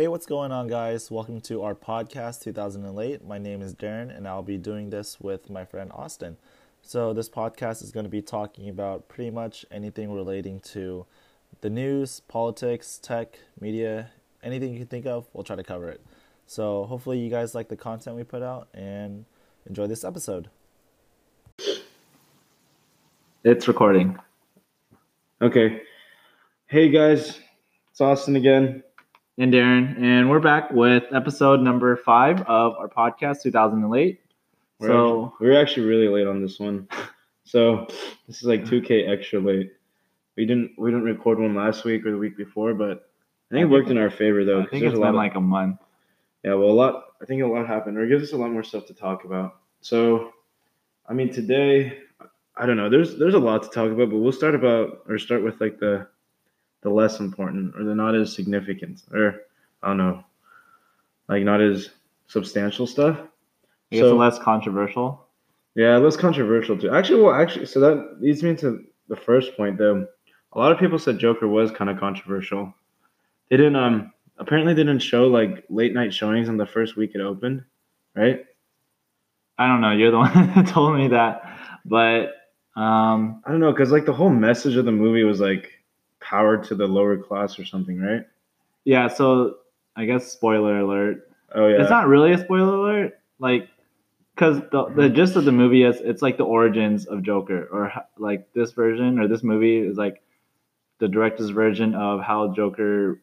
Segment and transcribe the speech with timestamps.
[0.00, 1.10] Hey, what's going on, guys?
[1.10, 3.22] Welcome to our podcast 2008.
[3.22, 6.38] My name is Darren, and I'll be doing this with my friend Austin.
[6.80, 11.04] So, this podcast is going to be talking about pretty much anything relating to
[11.60, 14.10] the news, politics, tech, media,
[14.42, 16.00] anything you can think of, we'll try to cover it.
[16.46, 19.26] So, hopefully, you guys like the content we put out and
[19.66, 20.48] enjoy this episode.
[23.44, 24.18] It's recording.
[25.42, 25.82] Okay.
[26.68, 27.38] Hey guys,
[27.90, 28.82] it's Austin again.
[29.40, 34.20] And Darren, and we're back with episode number five of our podcast, 2008.
[34.78, 36.86] We're So, actually, we're actually really late on this one.
[37.44, 37.86] So
[38.28, 39.72] this is like 2k extra late.
[40.36, 43.10] We didn't we didn't record one last week or the week before, but
[43.50, 44.60] I think it worked in our favor though.
[44.60, 45.78] I think there's it's a lot been of- like a month.
[46.44, 48.52] yeah, well a lot I think a lot happened, or it gives us a lot
[48.52, 49.56] more stuff to talk about.
[49.80, 50.32] So
[51.08, 51.98] I mean today
[52.56, 55.18] I don't know, there's there's a lot to talk about, but we'll start about or
[55.18, 56.06] start with like the
[56.82, 59.42] the less important or the not as significant or
[59.82, 60.24] I don't know.
[61.28, 61.90] Like not as
[62.26, 63.18] substantial stuff.
[63.20, 65.26] I guess So- less controversial.
[65.76, 66.90] Yeah, less controversial too.
[66.90, 70.06] Actually, well, actually, so that leads me to the first point though.
[70.52, 72.74] A lot of people said Joker was kind of controversial.
[73.48, 77.12] They didn't um apparently they didn't show like late night showings on the first week
[77.14, 77.62] it opened,
[78.16, 78.44] right?
[79.58, 79.92] I don't know.
[79.92, 81.58] You're the one that told me that.
[81.84, 82.34] But
[82.76, 85.70] um, I don't know because like the whole message of the movie was like
[86.30, 88.24] powered to the lower class or something, right?
[88.84, 89.56] yeah, so
[89.96, 91.28] I guess spoiler alert.
[91.54, 93.18] Oh yeah, It's not really a spoiler alert.
[93.38, 93.68] Like,
[94.34, 95.14] because the, the mm-hmm.
[95.14, 99.18] gist of the movie is it's like the origins of Joker, or like this version
[99.18, 100.22] or this movie is like
[100.98, 103.20] the director's version of how Joker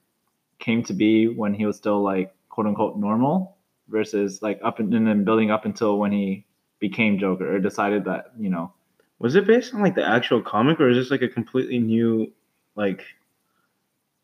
[0.60, 3.56] came to be when he was still like quote unquote normal
[3.88, 6.46] versus like up and, and then building up until when he
[6.80, 8.74] became Joker or decided that you know
[9.20, 12.32] Was it based on like the actual comic or is this like a completely new
[12.78, 13.04] like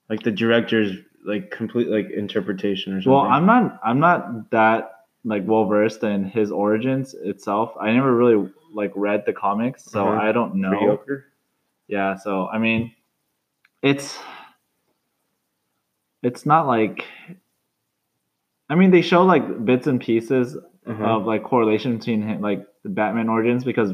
[0.09, 3.11] like the director's like complete like interpretation or something?
[3.11, 3.79] Well, I'm not.
[3.83, 4.91] I'm not that
[5.25, 7.73] like well versed in his origins itself.
[7.79, 10.21] I never really like read the comics, so Uh-huh.
[10.21, 10.71] I don't know.
[10.71, 11.25] Mediocre?
[11.87, 12.15] Yeah.
[12.15, 12.93] So I mean,
[13.81, 14.19] it's
[16.21, 17.05] it's not like.
[18.69, 21.03] I mean, they show like bits and pieces Uh-huh.
[21.03, 23.93] of like correlation between him, like the Batman origins because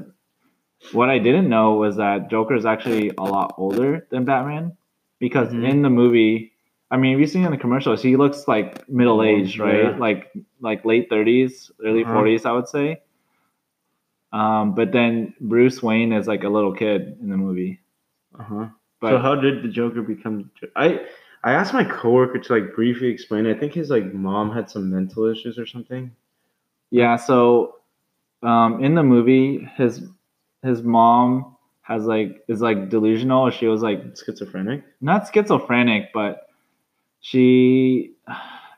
[0.94, 4.76] what I didn't know was that Joker is actually a lot older than Batman
[5.20, 5.70] because Mhm.
[5.70, 6.54] in the movie,
[6.92, 9.92] I mean, if you see in the commercials, he looks like middle aged, right?
[9.92, 9.98] Yeah.
[9.98, 10.32] Like
[10.62, 12.14] like late thirties, early Uh-huh.
[12.14, 13.02] 40s, I would say.
[14.32, 17.80] Um, but then Bruce Wayne is like a little kid in the movie.
[18.40, 18.68] Uh-huh.
[19.02, 20.52] But so how did the Joker become?
[20.76, 21.06] I
[21.44, 23.48] I asked my coworker to like briefly explain.
[23.48, 26.12] I think his like mom had some mental issues or something.
[26.92, 27.76] Yeah, so
[28.44, 30.04] um, in the movie, his
[30.64, 33.50] his mom has like is like delusional.
[33.50, 34.84] She was like Schizophrenic.
[35.02, 36.48] not schizophrenic, but
[37.22, 38.14] she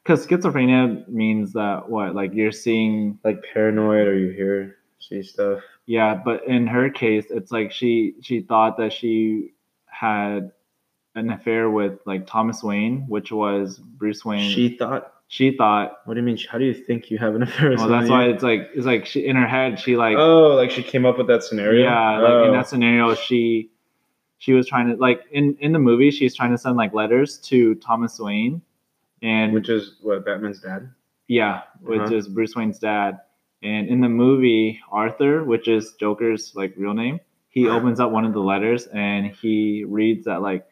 [0.04, 5.62] because schizophrenia means that what like you're seeing Like paranoid, or you hear see stuff.
[5.86, 9.54] yeah, but in her case, it's like she she thought that she
[9.88, 10.52] had
[11.16, 14.50] an affair with like Thomas Wayne, which was Bruce Wayne.
[14.50, 15.11] She thought.
[15.36, 16.38] She thought What do you mean?
[16.52, 17.70] How do you think you have an affair?
[17.70, 20.18] with well that's why you- it's like it's like she in her head she like
[20.18, 21.84] Oh, like she came up with that scenario.
[21.86, 22.54] Yeah, like in Oh.
[22.58, 23.72] that scenario, she
[24.40, 27.38] she was trying to like in in the movie, she's trying to send like letters
[27.50, 28.62] to Thomas Wayne,
[29.22, 30.90] and which is what Batman's dad.
[31.28, 32.16] yeah, which Uh-huh.
[32.16, 33.20] is Bruce Wayne's dad.
[33.64, 38.26] And in the movie, Arthur, which is Joker's like real name, he opens up one
[38.26, 40.66] of the letters and he reads that like,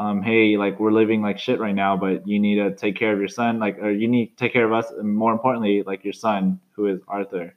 [0.00, 3.12] um, hey, like we're living like shit right now, but you need to take care
[3.12, 5.82] of your son, like, or you need to take care of us, and more importantly,
[5.90, 7.54] like your son, who is Arthur.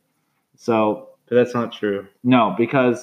[0.57, 2.05] So But that's not true.
[2.23, 2.99] no, because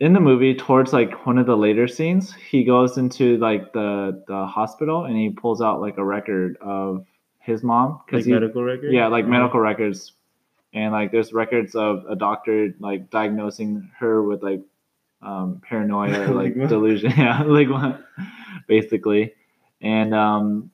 [0.00, 4.24] in the movie, towards like one of the later scenes, he goes into like the
[4.26, 7.06] the hospital and he pulls out like a record of
[7.38, 8.92] his mom Like because he medical record.
[8.92, 9.30] yeah like Uh-huh.
[9.38, 10.12] medical records
[10.72, 14.62] and like there's records of a doctor like diagnosing her with like
[15.22, 18.00] um paranoia like delusion yeah like what
[18.66, 19.32] basically
[19.80, 20.70] and um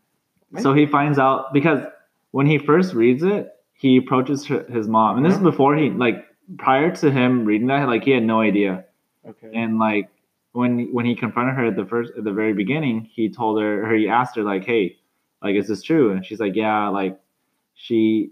[0.61, 1.81] so he finds out because
[2.31, 5.51] when he first reads it he approaches his mom and this is Uh-huh.
[5.51, 6.25] before he like
[6.59, 8.85] prior to him reading that like he had no idea
[9.29, 9.51] Okay.
[9.53, 10.09] and like
[10.53, 13.85] when when he confronted her at the first at the very beginning he told her
[13.85, 14.97] or he asked her like hey
[15.43, 17.19] like is this true and she's like yeah like
[17.75, 18.31] she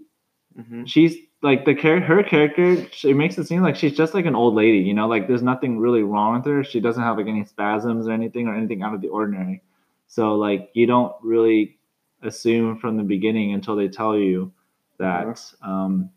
[0.57, 0.87] Mhm.
[0.87, 4.35] she's like the char- her character she makes it seem like she's just like an
[4.35, 5.07] old lady you know?
[5.07, 6.63] Like there's nothing really wrong with her.
[6.63, 9.61] She doesn't have like any spasms or anything or anything out of the ordinary.
[10.07, 11.77] So like you don't really
[12.23, 14.51] assume from the beginning until they tell you
[14.97, 16.09] that um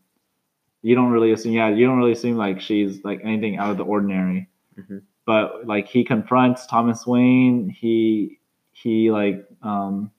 [0.83, 3.77] you don't really assume yeah you don't really assume like she's like anything out of
[3.77, 4.49] the ordinary.
[4.79, 5.03] Mhm.
[5.27, 7.69] but like he confronts thomas wayne.
[7.69, 8.39] He
[8.73, 10.11] he like um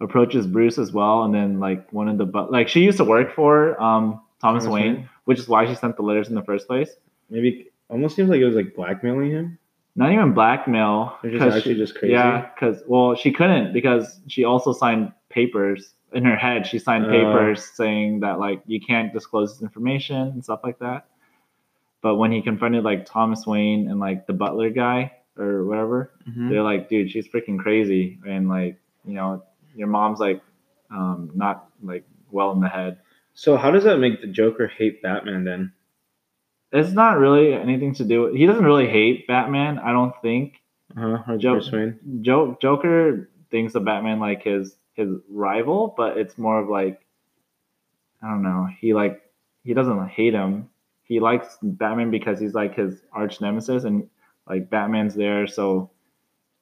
[0.00, 3.04] approaches Bruce as well, and then like one of the but like she used to
[3.04, 5.08] work for um Thomas, Thomas Wayne, Wayne.
[5.24, 6.90] which is why she sent the letters in the first place.
[7.30, 9.58] Maybe almost seems like it was like blackmailing him.
[9.94, 11.18] Not even blackmail.
[11.22, 12.12] They're just actually she- just crazy?
[12.12, 16.66] Yeah, because well, she couldn't because she also signed papers in her head.
[16.66, 17.10] She signed Oh.
[17.10, 21.06] papers saying that like you can't disclose this information and stuff like that.
[22.02, 26.50] But when he confronted like Thomas Wayne and like the butler guy or whatever, Mm-hmm.
[26.50, 29.42] they're like, dude, she's freaking crazy, and like you know,
[29.74, 30.42] your mom's like
[30.90, 32.98] um not like well in the head.
[33.36, 35.72] So how does that make the Joker hate Batman then?
[36.72, 38.22] It's not really anything to do.
[38.22, 40.54] With He doesn't really hate Batman, I don't think.
[40.96, 41.36] Uh huh.
[41.36, 41.70] Jo- Bruce
[42.22, 47.04] Jo- Joker thinks of Batman like his his rival, but it's more of like
[48.22, 48.68] I don't know.
[48.80, 49.22] He like
[49.64, 50.70] he doesn't hate him.
[51.02, 54.08] He likes Batman because he's like his arch nemesis, and
[54.48, 55.90] like Batman's there so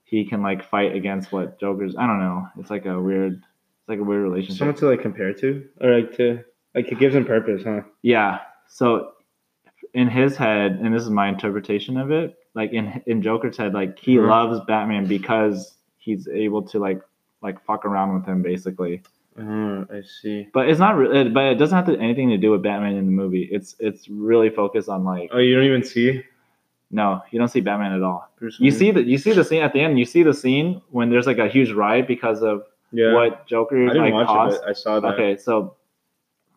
[0.03, 1.95] he can like fight against what Joker's.
[1.97, 2.49] I don't know.
[2.59, 3.35] It's like a weird.
[3.35, 4.59] It's like a weird relationship.
[4.59, 6.43] Someone to like compare to, or like to
[6.75, 7.83] like it gives him purpose, huh?
[8.03, 8.41] Yeah.
[8.69, 9.13] So
[9.93, 13.75] in his head, and this is my interpretation of it, like in in Joker's head,
[13.75, 14.29] like he Mhm.
[14.29, 17.01] loves Batman because he's able to like
[17.43, 19.03] like fuck around with him basically.
[19.39, 20.49] Oh, I see.
[20.55, 21.29] But it's not really.
[21.29, 23.49] But it doesn't have to, anything to do with Batman in the movie.
[23.51, 26.23] It's it's really focused on like Oh, you don't even see
[26.91, 28.31] no, you don't see Batman at all.
[28.61, 29.99] You see the you see the scene at the end.
[29.99, 32.63] You see the scene when there's like a huge riot because of
[32.93, 33.13] yeah.
[33.13, 34.57] what Joker I didn't like watch caused.
[34.63, 35.15] it, I saw that.
[35.15, 35.75] Okay, so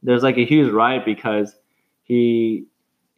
[0.04, 1.56] there's like a huge riot because
[2.04, 2.66] he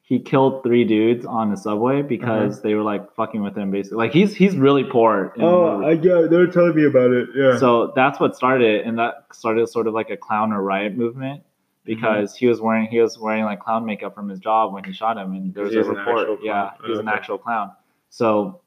[0.02, 3.98] he killed three dudes on the subway because they were like fucking with him basically.
[3.98, 5.34] Like he's he's really poor.
[5.36, 5.86] in Oh, movie.
[5.86, 7.30] I yeah, they were telling me about it.
[7.36, 7.58] Yeah.
[7.58, 10.98] so that's what started it, and that started sort of like a clown or riot
[10.98, 11.44] movement
[11.86, 14.94] because he was wearing he was wearing like clown makeup from his job when he
[14.94, 16.40] shot him, and there was He a report.
[16.42, 16.90] Yeah, clown.
[16.90, 17.72] he's Oh, an actual clown.
[18.10, 18.62] So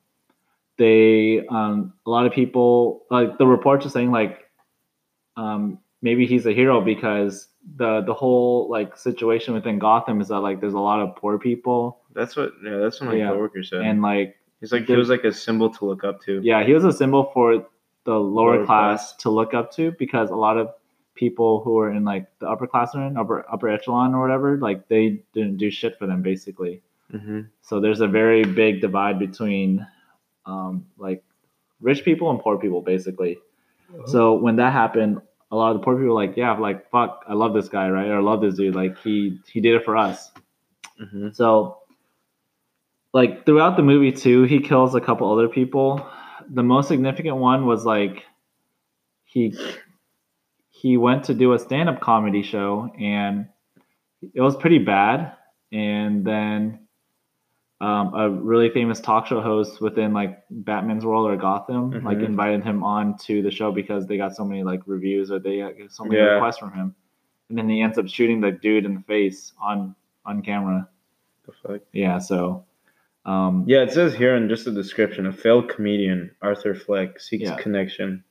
[0.78, 4.48] they um a lot of people like the reports are saying like
[5.36, 10.40] um maybe he's a hero because the the whole like situation within Gotham is that
[10.40, 12.52] like there's a lot of poor people that's what.
[12.64, 13.28] Yeah, that's what my Yeah.
[13.30, 13.82] coworker said.
[13.82, 16.40] and like He's like he was like a symbol to look up to.
[16.42, 17.66] yeah he was a symbol for
[18.04, 19.16] the lower, Lower class, class.
[19.22, 20.70] to look up to because a lot of
[21.14, 24.56] people who are in like the upper class or in upper upper echelon or whatever
[24.58, 26.82] like they didn't do shit for them basically
[27.12, 27.40] Mm-hmm.
[27.60, 29.86] so there's a very big divide between
[30.46, 31.22] um, like
[31.82, 33.38] rich people and poor people basically
[34.06, 35.20] so when that happened
[35.52, 38.08] a lot of the poor people like yeah like fuck i love this guy right
[38.08, 40.32] or i love this dude like he he did it for us
[41.00, 41.28] Mm-hmm.
[41.32, 41.78] so,
[43.12, 46.06] like throughout the movie too, he kills a couple other people.
[46.50, 48.24] The most significant one was like
[49.24, 49.56] he
[50.70, 53.46] he went to do a stand-up comedy show and
[54.34, 55.32] it was pretty bad.
[55.72, 56.86] And then
[57.82, 62.24] um, a really famous talk show host within like Batman's world or Gotham like Mhm.
[62.26, 65.58] invited him on to the show because they got so many like reviews or they
[65.58, 66.34] got so many Yeah.
[66.34, 66.94] requests from him.
[67.48, 69.94] And then he ends up shooting the dude in the face on
[70.24, 70.88] on camera.
[71.44, 71.80] The fuck.
[71.92, 72.64] Yeah, so
[73.26, 77.48] um Yeah, it says here in just the description, a failed comedian, Arthur Fleck, seeks
[77.50, 77.56] Yeah.
[77.56, 78.22] connection.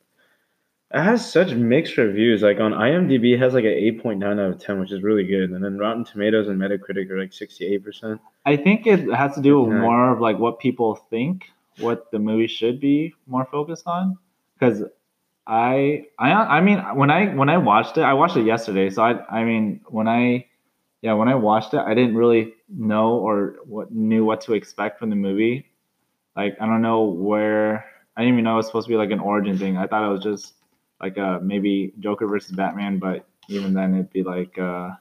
[0.94, 2.42] It has such mixed reviews.
[2.42, 5.52] Like on IMDb, it has like an 8.9 out of 10, which is really good.
[5.52, 8.20] And then Rotten Tomatoes and Metacritic are like 68%.
[8.46, 9.82] I think it has to do with Yeah.
[9.82, 11.46] more of like what people think
[11.80, 14.18] what the movie should be more focused on
[14.60, 14.84] cuz
[15.48, 19.02] I I I mean when I when I watched it I watched it yesterday so
[19.04, 20.46] I I mean when I
[21.02, 25.00] yeah when I watched it I didn't really know or what knew what to expect
[25.00, 25.66] from the movie
[26.36, 27.86] like I don't know where
[28.18, 30.06] I didn't even know it was supposed to be like an origin thing I thought
[30.08, 30.56] it was just
[31.02, 34.92] like uh maybe Joker versus Batman but even then it'd be like uh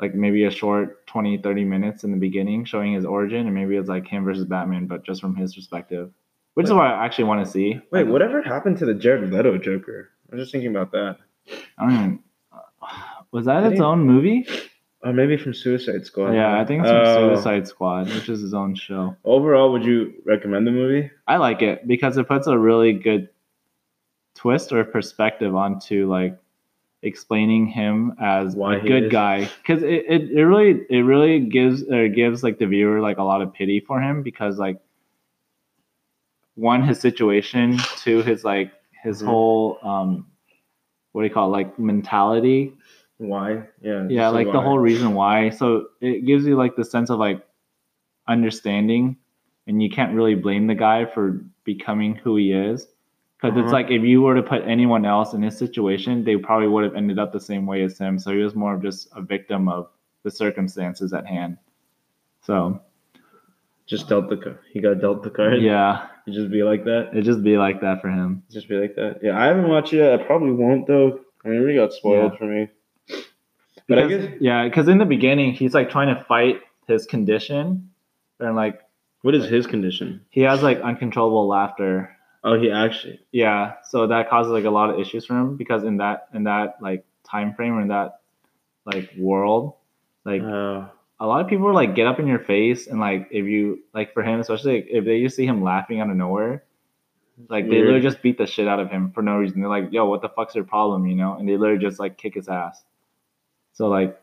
[0.00, 3.76] like maybe a short 20 30 minutes in the beginning showing his origin and maybe
[3.76, 6.10] it's like him versus batman but just from his perspective
[6.54, 9.32] which is what i actually want to see Wait, Like, whatever happened to the Jared
[9.32, 10.10] Leto Joker?
[10.30, 11.16] I was just thinking about that.
[11.78, 12.20] i don't
[13.32, 14.46] was that its own movie
[15.02, 16.32] Or maybe from Suicide Squad.
[16.32, 17.34] yeah i think it's from Oh.
[17.34, 21.10] suicide squad which is his own show Overall, would you recommend the movie?
[21.26, 23.28] i like it because it puts a really good
[24.38, 26.38] twist or perspective onto like
[27.02, 29.12] explaining him as Why a good is.
[29.12, 33.18] guy because it, it, it really it really gives or gives like the viewer like
[33.18, 34.78] a lot of pity for him because like
[36.54, 39.26] one his situation two his like his Mhm.
[39.26, 40.26] whole um
[41.12, 42.72] what do you call it like mentality
[43.18, 43.64] Why?
[43.82, 44.06] Yeah.
[44.08, 47.42] yeah like the whole reason why so it gives you like the sense of like
[48.28, 49.16] understanding
[49.66, 52.86] and you can't really blame the guy for becoming who he is
[53.40, 53.72] because it's Uh-huh.
[53.72, 56.94] like if you were to put anyone else in his situation they probably would have
[56.96, 59.68] ended up the same way as him so he was more of just a victim
[59.68, 59.88] of
[60.24, 61.56] the circumstances at hand
[62.42, 62.80] so
[63.86, 64.58] Just dealt the card.
[64.72, 65.62] He got dealt the card.
[65.62, 67.08] Yeah, You just be like that.
[67.12, 68.42] it'd just be like that for him.
[68.50, 69.20] Just be like that.
[69.22, 70.20] Yeah, I haven't watched it yet.
[70.20, 71.20] I probably won't though.
[71.42, 72.38] I mean, it already got spoiled Yeah.
[72.38, 72.68] for me.
[73.88, 77.88] But I guess yeah, because in the beginning he's like trying to fight his condition,
[78.40, 78.80] and like
[79.22, 80.20] what is his condition?
[80.28, 82.14] he has like uncontrollable laughter.
[82.44, 83.20] Oh, he actually.
[83.32, 86.44] Yeah, so that causes like a lot of issues for him because in that in
[86.44, 88.20] that like time frame or in that
[88.84, 89.74] like world,
[90.24, 90.86] like Uh,
[91.20, 93.80] a lot of people are like get up in your face and like if you
[93.92, 96.62] like for him especially like, if they just see him laughing out of nowhere
[97.48, 99.60] like they literally just beat the shit out of him for no reason.
[99.60, 101.06] They're like yo what the fuck's your problem?
[101.06, 102.82] You know and they literally just like kick his ass.
[103.72, 104.20] So like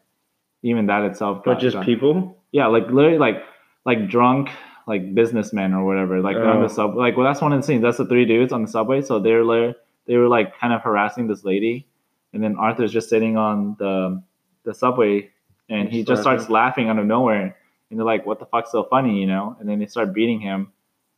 [0.63, 2.37] even that itself but just got- people.
[2.51, 3.43] yeah like literally like
[3.85, 4.49] like drunk
[4.87, 6.61] like businessmen or whatever like on Oh.
[6.63, 8.67] the sub like well that's one of the scenes that's the three dudes on the
[8.67, 9.73] subway so they're li-
[10.05, 11.87] they were like kind of harassing this lady
[12.33, 14.21] and then arthur's just sitting on the
[14.63, 15.29] the subway
[15.69, 17.57] and he Just starts laughing out of nowhere
[17.89, 20.39] and they're like what the fuck's so funny you know and then they start beating
[20.39, 20.71] him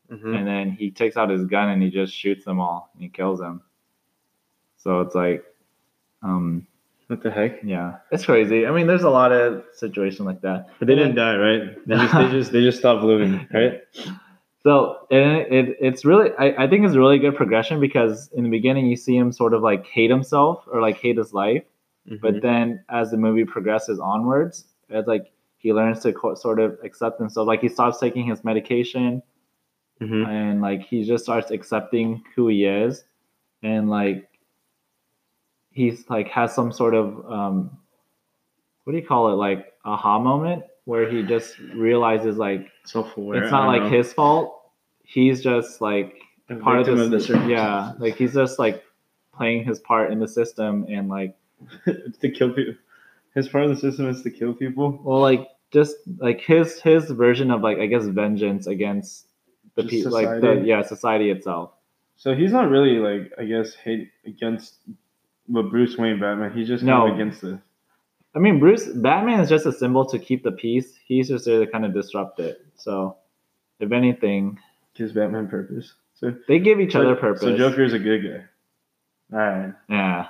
[0.10, 0.38] Mhm.
[0.38, 3.10] and then he takes out his gun and he just shoots them all and he
[3.10, 3.62] kills them
[4.78, 5.44] so it's like
[6.24, 6.66] um
[7.08, 7.64] What the heck?
[7.64, 11.16] yeah it's crazy i mean there's a lot of situation like that But they didn't
[11.16, 11.88] die, right?
[11.88, 13.82] They just they just, they just stopped living, right?
[14.64, 18.44] So and it, it's really I, I think it's a really good progression because in
[18.44, 21.64] the beginning you see him sort of like hate himself or like hate his life,
[22.22, 22.42] but Mhm.
[22.42, 27.20] then as the movie progresses onwards, it's like he learns to co- sort of accept
[27.20, 27.48] himself.
[27.48, 29.22] Like he stops taking his medication
[30.02, 30.28] Mhm.
[30.28, 33.04] and like he just starts accepting who he is,
[33.64, 34.28] and like
[35.78, 37.78] he's like has some sort of um,
[38.84, 43.44] what do you call it like aha moment where he just realizes like self-aware.
[43.44, 43.90] it's not like know.
[43.90, 44.72] his fault.
[45.04, 46.16] He's just like
[46.50, 47.30] A part of this.
[47.30, 48.84] of the yeah, like he's just like
[49.36, 51.38] playing his part in the system and like
[52.22, 52.74] to kill people.
[53.36, 55.00] His part of the system is to kill people.
[55.04, 59.28] well, like just like his his version of like I guess vengeance against
[59.76, 61.72] the people, like the yeah society itself.
[62.16, 64.78] So he's not really like I guess hate against
[65.48, 66.52] what Bruce Wayne Batman.
[66.52, 67.00] He's just No.
[67.02, 67.60] kind of against this.
[68.36, 70.96] I mean, Bruce Batman is just a symbol to keep the peace.
[71.06, 72.64] He's just there to kind of disrupt it.
[72.76, 73.18] So,
[73.80, 74.60] if anything,
[74.94, 75.94] Gives Batman purpose.
[76.16, 77.42] So they give each other purpose.
[77.42, 79.38] So Joker's a good guy.
[79.38, 80.28] All right, yeah.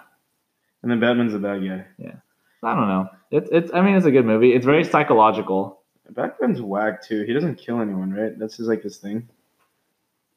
[0.84, 1.86] and then Batman's a bad guy.
[1.98, 2.16] Yeah.
[2.64, 3.10] I don't know.
[3.32, 3.72] It's it's.
[3.74, 4.54] I mean, it's a good movie.
[4.54, 5.82] It's very psychological.
[6.10, 7.24] Batman's whack too.
[7.24, 8.38] He doesn't kill anyone, right?
[8.38, 9.30] That's his like his thing.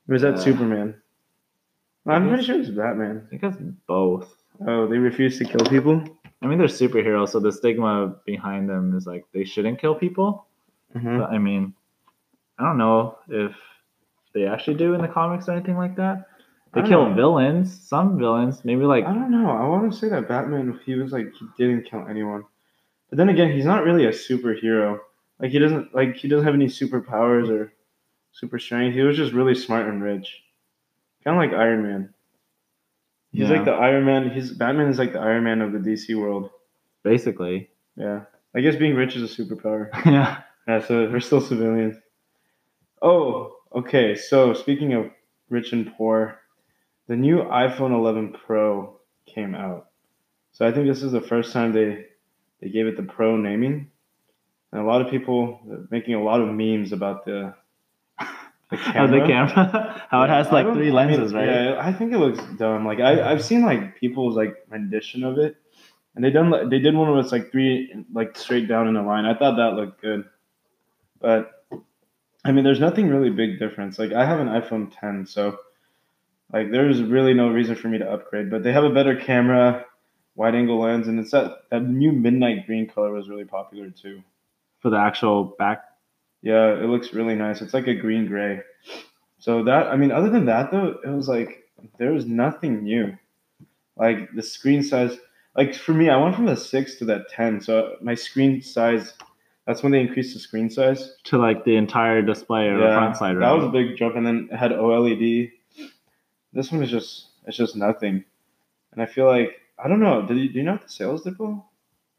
[0.09, 0.95] Or is that Uh, Superman?
[2.07, 3.23] I'm pretty sure it's Batman.
[3.27, 3.57] I think it's
[3.87, 4.37] both.
[4.67, 6.03] Oh, they refuse to kill people.
[6.43, 10.47] I mean, they're superheroes, so the stigma behind them is like they shouldn't kill people.
[10.95, 11.19] Mhm.
[11.19, 11.75] But I mean,
[12.59, 13.55] I don't know if
[14.35, 16.27] they actually do in the comics or anything like that.
[16.73, 17.15] They kill know.
[17.15, 19.51] villains, some villains, maybe like I don't know.
[19.51, 22.45] I want to say that Batman, he was like he didn't kill anyone,
[23.09, 25.01] but then again, he's not really a superhero.
[25.41, 27.73] Like he doesn't like he doesn't have any superpowers or
[28.33, 28.95] super strength.
[28.95, 30.43] He was just really smart and rich,
[31.25, 32.15] kind of like Iron Man.
[33.33, 33.57] He's Yeah.
[33.57, 34.31] like the Iron Man.
[34.31, 36.51] His Batman is like the Iron Man of the DC world.
[37.03, 37.71] basically.
[37.97, 39.89] Yeah, I guess being rich is a superpower.
[40.07, 40.43] yeah.
[40.69, 41.97] Yeah, so we're still civilians.
[43.03, 44.15] Oh, okay.
[44.15, 45.11] So speaking of
[45.49, 46.39] rich and poor,
[47.09, 49.89] the new iPhone 11 Pro came out.
[50.53, 52.07] So I think this is the first time they
[52.61, 53.91] they gave it the Pro naming,
[54.73, 57.55] and a lot of people are making a lot of memes about the
[58.71, 61.47] the How the camera, how it has like three I mean, lenses, right?
[61.47, 62.87] Yeah, I think it looks dumb.
[62.87, 65.57] Like I, I've seen like people's like rendition of it,
[66.15, 69.05] and they done they did one where it's like three like straight down in a
[69.05, 69.25] line.
[69.25, 70.25] I thought that looked good,
[71.21, 71.65] but
[72.45, 73.99] I mean, there's nothing really big difference.
[73.99, 75.59] Like I have an iPhone 10, so
[76.53, 78.51] like there's really no reason for me to upgrade.
[78.51, 79.85] But they have a better camera,
[80.37, 84.23] wide angle lens, and it's that that new midnight green color was really popular too.
[84.79, 85.85] For the actual back.
[86.43, 87.61] Yeah, it looks really nice.
[87.61, 88.61] It's like a green gray.
[89.39, 91.65] So that I mean, other than that though, it was like
[91.99, 93.17] there was nothing new.
[93.97, 95.19] Like the screen size,
[95.57, 97.61] like for me, I went from the six to that ten.
[97.61, 99.15] So my screen size,
[99.67, 101.17] that's when they increased the screen size.
[101.25, 103.47] To like the entire display or the front side, right?
[103.47, 105.53] that was a big jump, and then it had OLED.
[106.53, 108.25] This one is just it's just nothing,
[108.93, 110.23] and I feel like I don't know.
[110.27, 111.67] Did you do you know what the sales did, Paul?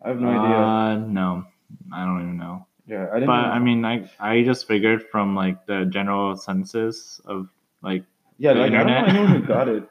[0.03, 0.57] I have no idea.
[0.57, 1.45] Uh, no,
[1.93, 2.65] I don't even know.
[2.87, 3.27] Yeah, I didn't.
[3.27, 3.49] But know.
[3.49, 7.47] I mean, I I just figured from like the general census of
[7.81, 8.03] like
[8.37, 9.87] Yeah, the like I don't know anyone who got it.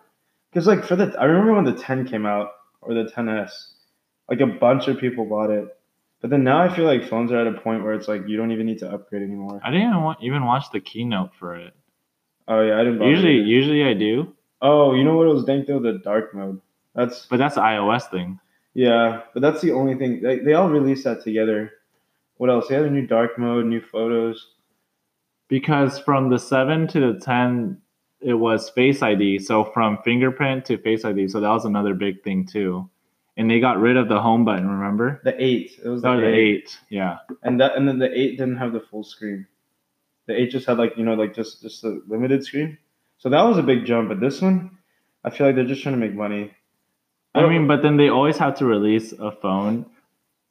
[0.50, 3.50] Because like for the, I remember when the 10 came out or the 10s,
[4.28, 5.68] like a bunch of people bought it.
[6.20, 8.36] But then now I feel like phones are at a point where it's like you
[8.36, 9.60] don't even need to upgrade anymore.
[9.64, 11.72] I didn't even, wa- even watch the keynote for it.
[12.48, 13.00] Oh yeah, I didn't.
[13.00, 13.46] Usually, either.
[13.46, 15.78] usually I do, Oh, you know what it was dank though?
[15.80, 16.60] The dark mode.
[16.94, 18.40] That's but that's an iOS thing.
[18.74, 20.20] yeah, but that's the only thing.
[20.20, 21.70] They, they all released that together.
[22.40, 22.68] What else?
[22.68, 24.46] They had a new dark mode, new photos.
[25.48, 27.82] because from the seven to the ten,
[28.20, 29.38] it was Face ID.
[29.40, 31.28] So from fingerprint to Face ID.
[31.28, 32.88] So that was another big thing too.
[33.36, 34.68] And they got rid of the home button.
[34.70, 35.20] Remember?
[35.22, 35.78] The eight.
[35.84, 36.62] It was the, Oh, the eight.
[36.64, 36.78] eight.
[36.88, 37.18] Yeah.
[37.42, 39.46] and that and then the eight didn't have the full screen.
[40.26, 42.78] The eight just had like you know like just just a limited screen.
[43.18, 44.08] So that was a big jump.
[44.08, 44.78] But this one,
[45.24, 46.52] I feel like they're just trying to make money.
[47.34, 49.84] I mean, but then they always have to release a phone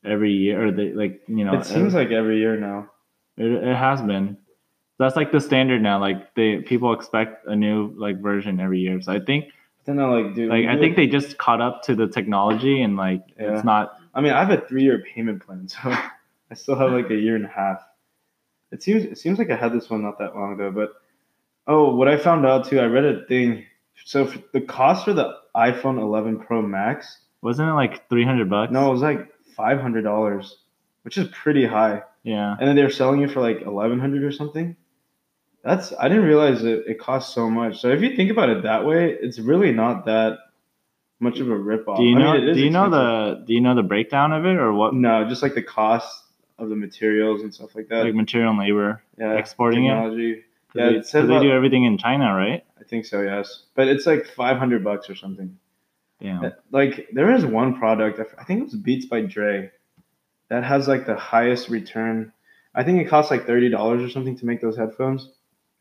[0.03, 1.53] every year, or they like you know.
[1.55, 2.89] it seems like every year now.
[3.37, 4.37] it, it has been.
[4.97, 5.99] That's like the standard now.
[5.99, 8.99] Like they people expect a new like version every year.
[9.01, 9.45] So I think
[9.85, 10.49] Then I like dude.
[10.49, 13.55] like I do think it- they just caught up to the technology and like Yeah.
[13.55, 13.93] it's not.
[14.13, 17.35] I mean, I have a three-year payment plan, so I still have like a year
[17.35, 17.81] and a half.
[18.71, 20.93] It seems it seems like I had this one not that long ago, but
[21.67, 23.65] oh, what I found out too, I read a thing.
[24.05, 28.49] So for the cost for the iPhone 11 Pro Max, Wasn't it like three hundred
[28.49, 28.71] bucks?
[28.71, 29.27] no, it was like
[29.59, 30.57] five hundred dollars,
[31.03, 32.01] which is pretty high.
[32.23, 32.55] Yeah.
[32.57, 34.75] And then they were selling it for like eleven hundred or something.
[35.63, 37.79] That's I didn't realize it, it cost so much.
[37.81, 40.37] So if you think about it that way, it's really not that
[41.19, 41.97] much of a ripoff.
[41.97, 42.53] Do you I mean, know?
[42.53, 43.43] do you know the?
[43.45, 44.93] Do you know the breakdown of it or what?
[44.93, 46.23] No, just like the cost
[46.57, 48.05] of the materials and stuff like that.
[48.05, 49.89] Like material and labor yeah, exporting it?
[49.89, 50.43] technology.
[50.73, 52.63] Yeah, Yeah, it said they about- do everything in China, right?
[52.79, 53.21] I think so.
[53.21, 55.57] Yes, but it's like five hundred bucks or something.
[56.19, 56.49] Yeah.
[56.71, 58.19] Like there is one product.
[58.37, 59.71] I think it was Beats by Dre,
[60.49, 62.31] that has like the highest return.
[62.75, 65.29] I think it costs like thirty dollars or something to make those headphones,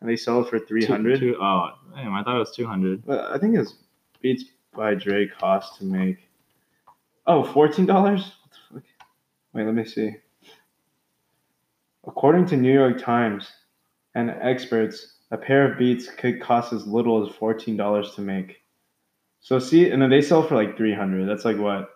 [0.00, 1.22] and they sell it for three hundred.
[1.22, 2.14] Oh, damn!
[2.14, 3.04] I thought it was two hundred.
[3.04, 3.74] But I think it's
[4.20, 6.18] Beats by Dre cost to make.
[7.26, 7.86] Oh, $14?
[7.86, 8.82] What the fuck?
[9.52, 10.16] Wait, let me see.
[12.06, 13.50] According to New York Times
[14.14, 18.62] and experts, a pair of Beats could cost as little as $14 to make.
[19.40, 21.26] So see, and then they sell for like 300.
[21.28, 21.90] That's like what?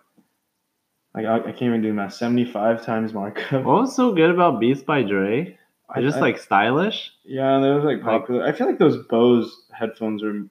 [1.13, 2.13] Like I, I can't even do math.
[2.13, 3.63] 75 times markup.
[3.65, 5.57] What was so good about Beats by Dre?
[5.89, 7.11] I just I- like stylish.
[7.23, 8.43] Yeah, they was like Like- popular.
[8.45, 10.45] I feel like those Bose headphones are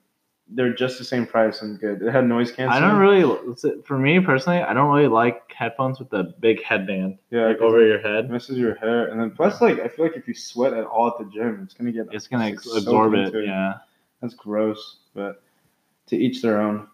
[0.49, 2.01] they're just the same price and good.
[2.01, 2.83] It had noise canceling.
[2.83, 7.17] I don't really, for me personally, I don't really like headphones with a big headband
[7.31, 8.29] yeah, like over your head.
[8.29, 11.07] messes your hair, and then plus like I feel like if you sweat at all
[11.07, 13.33] at the gym, it's gonna get It's gonna absorb it.
[13.45, 13.75] Yeah.
[14.21, 14.97] that's gross.
[15.15, 15.41] But
[16.07, 16.87] to each their own.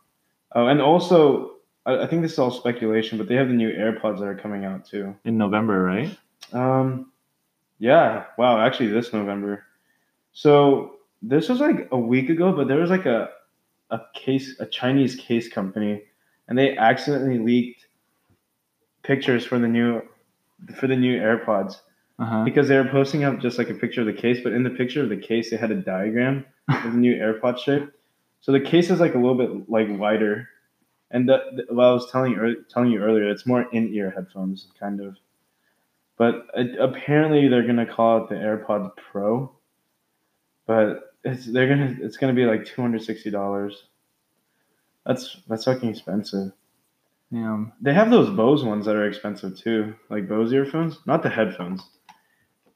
[0.56, 1.52] Oh, and also
[1.86, 4.36] I, I think this is all speculation, but they have the new AirPods that are
[4.36, 5.16] coming out too.
[5.26, 6.18] In November, right?
[6.54, 7.12] Um,
[7.80, 8.26] yeah.
[8.38, 8.60] Wow.
[8.60, 9.64] Actually, this November.
[10.34, 13.30] So this was like a week ago, but there was like a
[13.92, 16.04] a case, a Chinese case company,
[16.48, 17.88] and they accidentally leaked
[19.04, 20.02] pictures for the new
[20.76, 21.78] for the new AirPods
[22.20, 22.44] Uh huh.
[22.44, 24.70] because they were posting up just like a picture of the case, but in the
[24.70, 27.90] picture of the case, they had a diagram of the new AirPod shape.
[28.42, 30.48] So the case is like a little bit like wider,
[31.12, 34.12] and the, the, well, I was telling you, telling you earlier, it's more in ear
[34.12, 35.18] headphones, kind of.
[36.18, 39.52] But it, apparently, they're gonna call it the AirPods Pro,
[40.68, 43.84] but it's they're gonna it's gonna be like two hundred sixty dollars.
[45.06, 46.52] That's that's fucking expensive.
[47.32, 47.66] Yeah.
[47.82, 51.82] They have those Bose ones that are expensive too, like Bose earphones, not the headphones,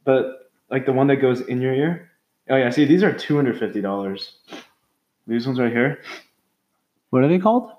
[0.04, 2.12] but like the one that goes in your ear.
[2.50, 4.38] Oh yeah, see these are two hundred fifty dollars.
[5.28, 6.00] These ones right here,
[7.10, 7.72] What are they called?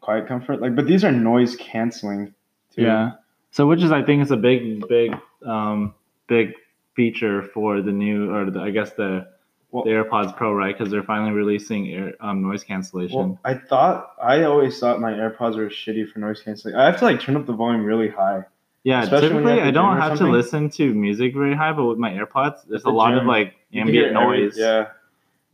[0.00, 0.60] quiet comfort.
[0.62, 2.32] Like, but these are noise canceling.
[2.74, 2.82] Too.
[2.82, 3.12] Yeah.
[3.50, 5.94] So which is I think is a big, big, um,
[6.26, 6.52] big
[6.94, 9.28] feature for the new or the, I guess the,
[9.72, 10.76] Well- the AirPods Pro, right?
[10.76, 13.18] Because they're finally releasing air, um, noise cancellation.
[13.18, 16.76] Well, I thought I always thought my AirPods were shitty for noise canceling.
[16.76, 18.44] I have to like turn up the volume really high.
[18.84, 21.72] yeah, especially typically you're at the I don't have to listen to music very high,
[21.72, 24.40] but with my AirPods, there's the a lot of like You can hear ambient every-
[24.46, 24.54] noise.
[24.58, 24.86] yeah,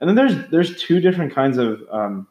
[0.01, 2.27] and then there's there's two different kinds of um,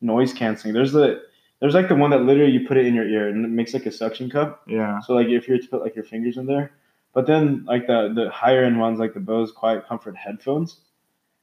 [0.00, 0.74] noise canceling.
[0.74, 1.22] There's the
[1.60, 3.74] there's like the one that literally you put it in your ear and it makes
[3.74, 4.62] like a suction cup.
[4.66, 5.00] Yeah.
[5.00, 6.72] So like if you were to put like your fingers in there,
[7.12, 10.80] but then like the the higher end ones like the Bose Quiet Comfort headphones,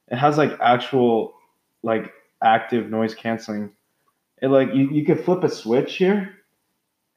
[0.08, 1.34] it has like actual
[1.82, 3.70] like active noise canceling.
[4.40, 6.34] It like you, you could flip a switch here,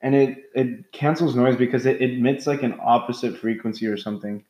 [0.02, 4.44] and it it cancels noise because it emits like an opposite frequency or something.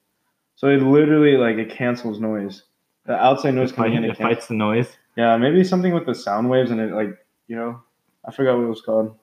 [0.55, 2.63] So it literally like it cancels noise.
[3.05, 4.87] The outside noise coming in, it fights the noise.
[5.15, 7.81] yeah, maybe something with the sound waves and it like you know,
[8.25, 9.15] I forgot what it was called.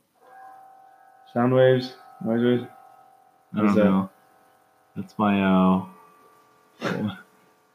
[1.32, 2.62] Sound waves, noise waves.
[3.54, 3.90] I What is don't that?
[3.90, 4.10] know.
[4.96, 5.84] That's my uh.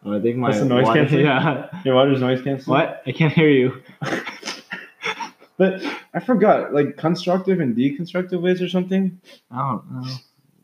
[0.06, 1.26] I think my That's the noise water- canceling?
[1.26, 1.82] Yeah.
[1.86, 2.78] Your water's noise canceling.
[2.78, 3.02] What?
[3.08, 3.82] I can't hear you.
[5.56, 5.82] But
[6.16, 9.20] I forgot, like constructive and deconstructive waves or something.
[9.52, 10.12] I don't know.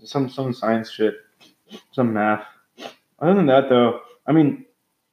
[0.04, 1.16] Some some science shit,
[1.92, 2.44] some math.
[3.20, 4.66] Other than that, though, I mean,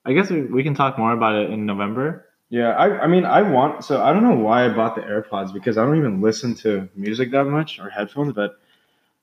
[0.06, 2.26] I guess we, we can talk more about it in November.
[2.48, 3.84] yeah, I I mean, I want.
[3.84, 6.88] So I don't know why I bought the AirPods because I don't even listen to
[6.94, 8.58] music that much or headphones, but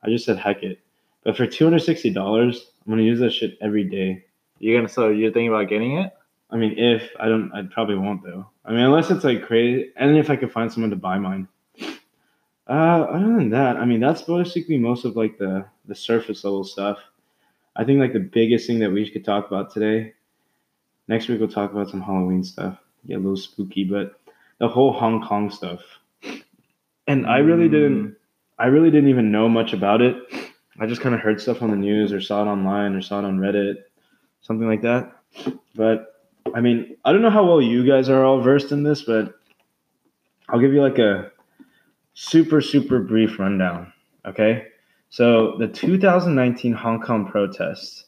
[0.03, 0.79] I just said heck it.
[1.23, 4.25] But for two hundred sixty dollars, I'm gonna use that shit every day.
[4.59, 6.11] You're gonna so you're thinking about getting it?
[6.51, 8.45] I mean, if I don't, I probably won't though.
[8.65, 11.47] I mean, unless it's like crazy, and if I could find someone to buy mine.
[12.67, 16.63] Uh, other than that, I mean, that's basically most of like the the surface level
[16.63, 16.99] stuff.
[17.75, 20.13] I think like the biggest thing that we could talk about today.
[21.07, 22.77] Next week we'll talk about some Halloween stuff.
[23.05, 24.19] Get a little spooky, but
[24.59, 25.81] the whole Hong Kong stuff.
[27.07, 27.71] And I really mm.
[27.71, 28.15] didn't.
[28.59, 30.15] I really didn't even know much about it.
[30.79, 33.19] I just kind of heard stuff on the news or saw it online or saw
[33.19, 33.75] it on Reddit,
[34.41, 35.11] something like that.
[35.75, 36.13] But
[36.53, 39.35] I mean, I don't know how well you guys are all versed in this, but
[40.49, 41.31] I'll give you like a
[42.13, 43.91] super, super brief rundown.
[44.25, 44.67] Okay.
[45.09, 48.05] So the 2019 Hong Kong protests,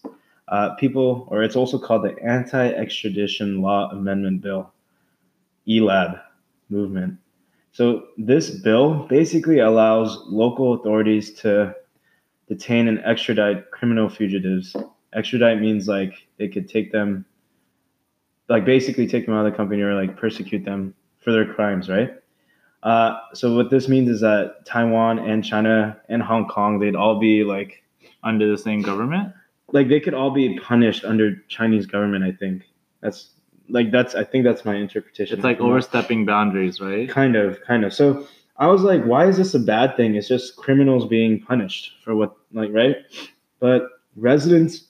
[0.48, 4.72] uh, people, or it's also called the Anti Extradition Law Amendment Bill,
[5.68, 6.22] ELAB
[6.70, 7.18] movement.
[7.72, 11.76] So this bill basically allows local authorities to
[12.48, 14.76] detain and extradite criminal fugitives.
[15.14, 17.26] Extradite means like they could take them,
[18.48, 21.90] like basically take them out of the company or like persecute them for their crimes,
[21.90, 22.12] right?
[22.84, 27.20] Uh, so what this means is that Taiwan and China and Hong Kong, they'd all
[27.20, 27.84] be like
[28.24, 29.34] Under the same government?
[29.72, 32.24] Like they could all be punished under Chinese government.
[32.24, 32.64] I think
[33.02, 33.30] that's
[33.70, 35.38] like that's I think that's my interpretation.
[35.38, 37.10] It's like overstepping boundaries, right?
[37.10, 37.94] kind of, kind of.
[37.94, 40.16] So I was like, why is this a bad thing?
[40.16, 42.98] It's just criminals being punished for what, like, right?
[43.60, 44.86] But residents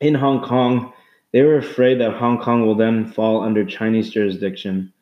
[0.00, 0.92] in Hong Kong,
[1.32, 4.92] they were afraid that Hong Kong will then fall under Chinese jurisdiction.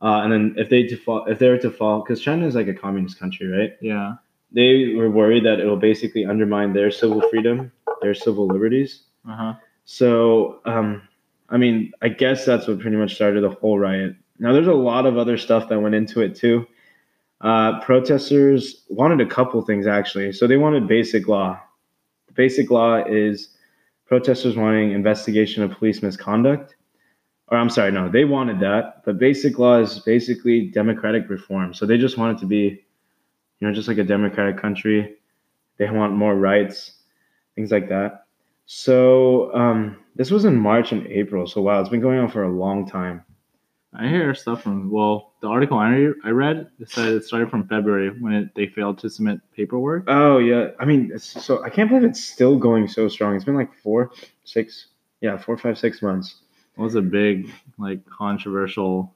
[0.00, 2.54] Uh, and then if they to fall, if they were to fall, because China is
[2.54, 3.72] like a communist country, right?
[3.80, 4.14] Yeah.
[4.50, 9.04] They were worried that it will basically undermine their civil freedom, their civil liberties.
[9.28, 9.54] Uh huh.
[9.84, 11.02] So, um,
[11.48, 14.16] I mean, I guess that's what pretty much started the whole riot.
[14.38, 16.66] Now, there's a lot of other stuff that went into it too.
[17.42, 20.32] Uh, protesters wanted a couple things actually.
[20.32, 21.60] So they wanted basic law.
[22.28, 23.50] The basic law is
[24.06, 26.76] protesters wanting investigation of police misconduct.
[27.48, 29.04] Or I'm sorry, no, they wanted that.
[29.04, 31.74] But basic law is basically democratic reform.
[31.74, 32.84] So they just want it to be,
[33.60, 35.16] you know, just like a democratic country.
[35.78, 37.01] They want more rights,
[37.54, 38.24] things like that.
[38.66, 41.46] So um, this was in March and April.
[41.46, 43.24] So wow, it's been going on for a long time.
[43.94, 48.08] I hear stuff from well, the article I I read said it started from February
[48.20, 50.04] when it, they failed to submit paperwork.
[50.08, 53.36] Oh yeah, I mean, it's, so I can't believe it's still going so strong.
[53.36, 54.12] It's been like four,
[54.44, 54.86] six,
[55.20, 56.36] yeah, four, five, six months.
[56.76, 59.14] It was a big, like, controversial.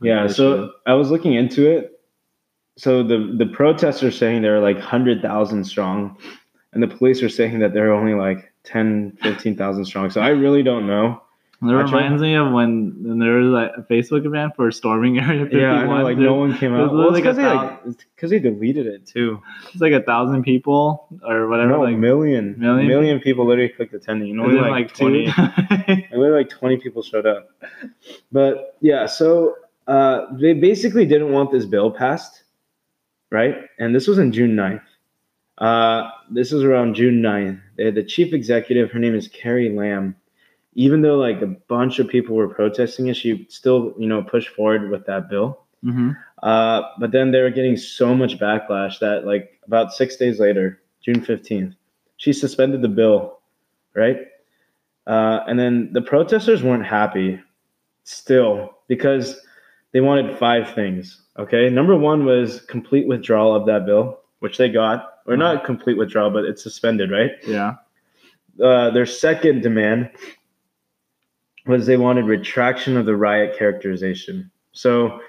[0.00, 0.34] Yeah, issue.
[0.34, 2.00] so I was looking into it.
[2.78, 6.16] So the the protesters saying they're like hundred thousand strong,
[6.72, 10.10] and the police are saying that they're only like 10, 15,000 strong.
[10.10, 11.22] So I really don't know.
[11.62, 15.44] It reminds me of when, when there was like a Facebook event for storming Area
[15.44, 15.62] 51.
[15.62, 16.92] Yeah, I know, like no one came out.
[16.92, 19.40] Well, it's because they, like like, it's 'cause they deleted it too.
[19.72, 21.70] It's like a thousand people or whatever.
[21.70, 22.88] No, like million, million?
[22.88, 24.32] million people literally clicked attending.
[24.32, 25.32] And only like, like twenty.
[26.12, 27.48] Only like 20 people showed up.
[28.32, 32.42] But yeah, so uh, they basically didn't want this bill passed,
[33.30, 33.56] right?
[33.78, 34.82] And this was in June 9th.
[35.58, 37.60] Uh, this was around June 9th.
[37.76, 40.16] They had the chief executive, her name is Carrie Lam.
[40.74, 44.50] Even though like a bunch of people were protesting it, she still, you know, pushed
[44.50, 45.60] forward with that bill.
[45.82, 46.10] hmm
[46.42, 50.80] Uh, but then they were getting so much backlash that like about six days later,
[51.02, 51.74] June 15th,
[52.18, 53.38] she suspended the bill,
[53.94, 54.18] right?
[55.06, 57.40] Uh, and then the protesters weren't happy
[58.04, 59.40] still because
[59.92, 61.22] they wanted five things.
[61.38, 61.70] Okay.
[61.70, 66.30] Number one was complete withdrawal of that bill, which they got, or not complete withdrawal,
[66.30, 67.32] but it's suspended, right?
[67.46, 67.74] Yeah.
[68.62, 70.10] uh, their second demand
[71.66, 74.50] was they wanted retraction of the riot characterization.
[74.72, 75.20] So,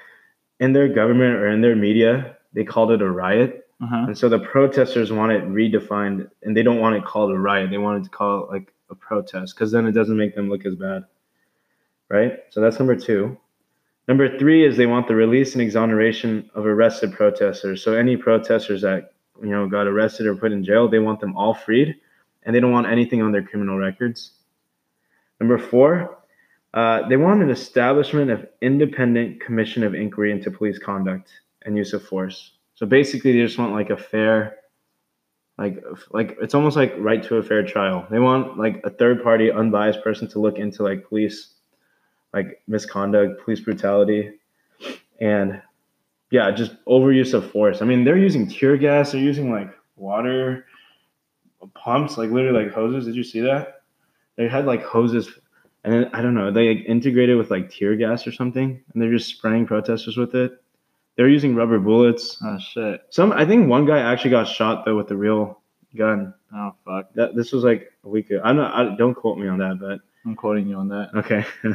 [0.59, 4.05] in their government or in their media, they called it a riot, Uh-huh.
[4.07, 7.69] and so the protesters want it redefined, and they don't want it called a riot.
[7.69, 10.65] They wanted to call it like a protest because then it doesn't make them look
[10.65, 11.03] as bad,
[12.09, 12.39] right?
[12.51, 13.37] So that's number two.
[14.07, 17.83] Number three is they want the release and exoneration of arrested protesters.
[17.83, 21.35] So any protesters that you know got arrested or put in jail, they want them
[21.35, 21.95] all freed
[22.47, 24.31] and they don't want anything on their criminal records.
[25.39, 26.17] Number four,
[26.73, 31.29] uh, they want an establishment of independent commission of inquiry into police conduct
[31.63, 32.53] and use of force.
[32.75, 34.57] So basically, they just want like a fair,
[35.57, 38.07] like like it's almost like right to a fair trial.
[38.09, 41.53] They want like a third party, unbiased person to look into like police,
[42.33, 44.31] like misconduct, police brutality,
[45.19, 45.61] and
[46.29, 47.81] yeah, just overuse of force.
[47.81, 49.11] I mean, they're using tear gas.
[49.11, 50.65] They're using like water
[51.73, 53.05] pumps, like literally like hoses.
[53.05, 53.81] Did you see that?
[54.35, 55.29] They had like hoses,
[55.83, 56.51] and then I don't know.
[56.51, 60.35] They like, integrated with like tear gas or something, and they're just spraying protesters with
[60.35, 60.61] it.
[61.15, 62.37] They're using rubber bullets.
[62.43, 63.01] Oh shit.
[63.09, 65.61] Some, I think one guy actually got shot though with the real
[65.95, 66.33] gun.
[66.53, 67.11] Oh fuck!
[67.13, 68.41] That this was like a week ago.
[68.43, 68.73] I'm not.
[68.73, 71.09] I, don't quote me on that, but I'm quoting you on that.
[71.15, 71.45] okay.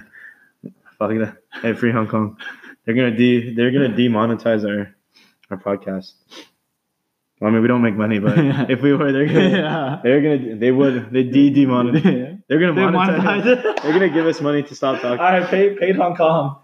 [0.99, 1.39] Fuck that.
[1.63, 2.37] Hey, free Hong Kong.
[2.85, 3.55] They're gonna de.
[3.55, 4.95] They're gonna demonetize our
[5.51, 6.13] our podcast.
[7.41, 8.39] Well, I mean, we don't make money, but
[8.71, 9.49] if we were, they're gonna.
[9.51, 10.01] yeah.
[10.03, 10.57] They're gonna.
[10.57, 11.11] They would.
[11.13, 12.43] They de demonetize.
[12.49, 13.43] They're gonna monetize.
[13.43, 13.83] Demonetize.
[13.83, 15.21] They're gonna give us money to stop talking.
[15.21, 16.59] I paid paid Hong Kong.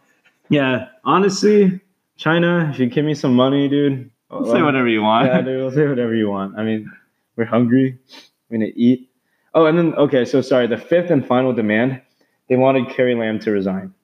[0.49, 1.81] Yeah, honestly,
[2.17, 5.27] China, if you give me some money, dude, Say whatever you want.
[5.27, 6.59] Yeah, dude, we'll say whatever you want.
[6.59, 6.93] I mean,
[7.37, 7.99] we're hungry.
[8.51, 9.11] We're gonna eat.
[9.55, 10.67] Oh, and then okay, so sorry.
[10.67, 12.03] The fifth and final demand,
[12.49, 13.95] they wanted Carrie Lam to resign.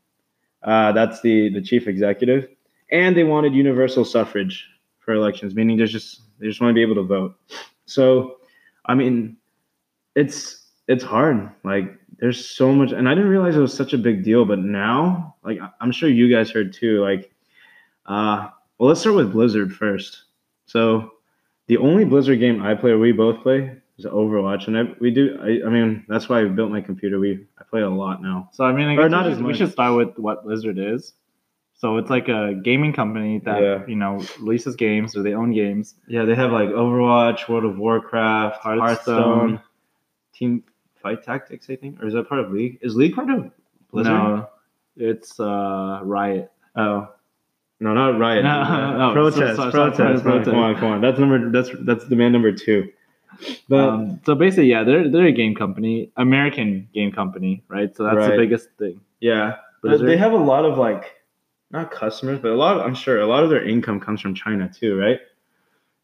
[0.64, 2.48] Uh, that's the the chief executive,
[2.90, 4.66] and they wanted universal suffrage
[4.98, 7.34] for elections, meaning there's just they just want to be able to vote.
[7.86, 8.36] So,
[8.86, 9.36] I mean,
[10.14, 11.50] it's it's hard.
[11.64, 14.44] Like there's so much, and I didn't realize it was such a big deal.
[14.44, 17.02] But now, like I'm sure you guys heard too.
[17.02, 17.30] Like,
[18.06, 18.48] uh,
[18.78, 20.24] well, let's start with Blizzard first.
[20.66, 21.10] So,
[21.66, 25.10] the only Blizzard game I play, or we both play, is Overwatch, and I, we
[25.10, 25.38] do.
[25.40, 27.18] I, I mean, that's why I built my computer.
[27.20, 28.50] We I play a lot now.
[28.52, 30.44] So I mean, I Or guess not we, as should, we should start with what
[30.44, 31.12] Blizzard is.
[31.76, 33.86] So it's like a gaming company that Yeah.
[33.86, 35.94] you know releases games or they own games.
[36.08, 38.80] Yeah, they have like Overwatch, World of Warcraft, Hearthstone.
[39.20, 39.60] Hearthstone,
[40.34, 40.64] Team
[41.02, 41.68] Fight Tactics.
[41.70, 42.78] I think, or is that part of League?
[42.82, 43.50] Is League part of
[43.92, 44.12] Blizzard?
[44.12, 44.48] No,
[44.96, 46.50] it's uh, Riot.
[46.76, 47.08] Oh.
[47.80, 48.44] No, not Riot.
[48.44, 50.22] No, Uh, no, protest, so- so- sorry, protest.
[50.24, 50.50] protest.
[50.50, 51.00] Come on, come on.
[51.00, 51.50] That's number.
[51.50, 52.88] That's that's demand number two.
[53.68, 57.94] But um, so basically, yeah, they're they're a game company, American game company, right?
[57.96, 59.00] So that's the biggest thing.
[59.20, 60.08] yeah, but Blizzard?
[60.08, 61.12] they have a lot of like,
[61.70, 62.76] not customers, but a lot.
[62.78, 65.20] Of, I'm sure a lot of their income comes from China too, right?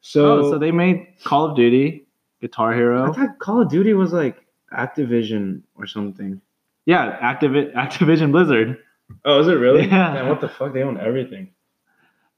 [0.03, 2.07] So, oh, so they made Call of Duty,
[2.41, 3.13] Guitar I Hero.
[3.13, 4.37] thought Call of Duty was like
[4.73, 6.41] Activision or something.
[6.87, 8.79] Yeah, Activi- Activision Blizzard.
[9.25, 9.87] Oh, is it really?
[9.87, 10.15] Yeah.
[10.15, 10.73] Man, what the fuck?
[10.73, 11.51] They own everything.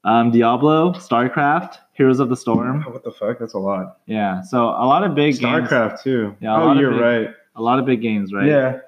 [0.04, 2.84] Um, Diablo, StarCraft, Heroes of the Storm.
[2.86, 3.38] Oh, what the fuck?
[3.38, 3.98] That's a lot.
[4.06, 5.68] Yeah, so a lot of big games.
[5.68, 6.36] StarCraft too.
[6.40, 7.28] Yeah, oh, you're big- right.
[7.54, 8.46] A lot of big games, right?
[8.46, 8.80] Yeah.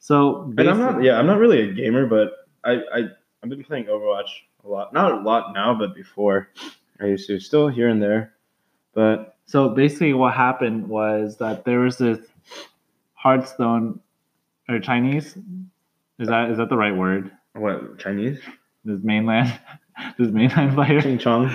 [0.00, 1.02] So And I'm not.
[1.02, 2.32] Yeah, I'm not really a gamer, but
[2.64, 2.98] I I
[3.42, 4.28] I've been playing Overwatch
[4.64, 4.92] a lot.
[4.92, 6.48] Not a lot now, but before
[7.00, 7.38] I used to.
[7.40, 8.34] Still here and there,
[8.94, 12.18] but So basically, what happened was that there was this
[13.14, 14.00] Hearthstone
[14.68, 15.36] or Chinese.
[16.18, 17.30] Is that is that the right word?
[17.54, 18.38] what Chinese?
[18.84, 19.58] This mainland,
[20.18, 21.00] this mainland player.
[21.00, 21.48] Ching Chong.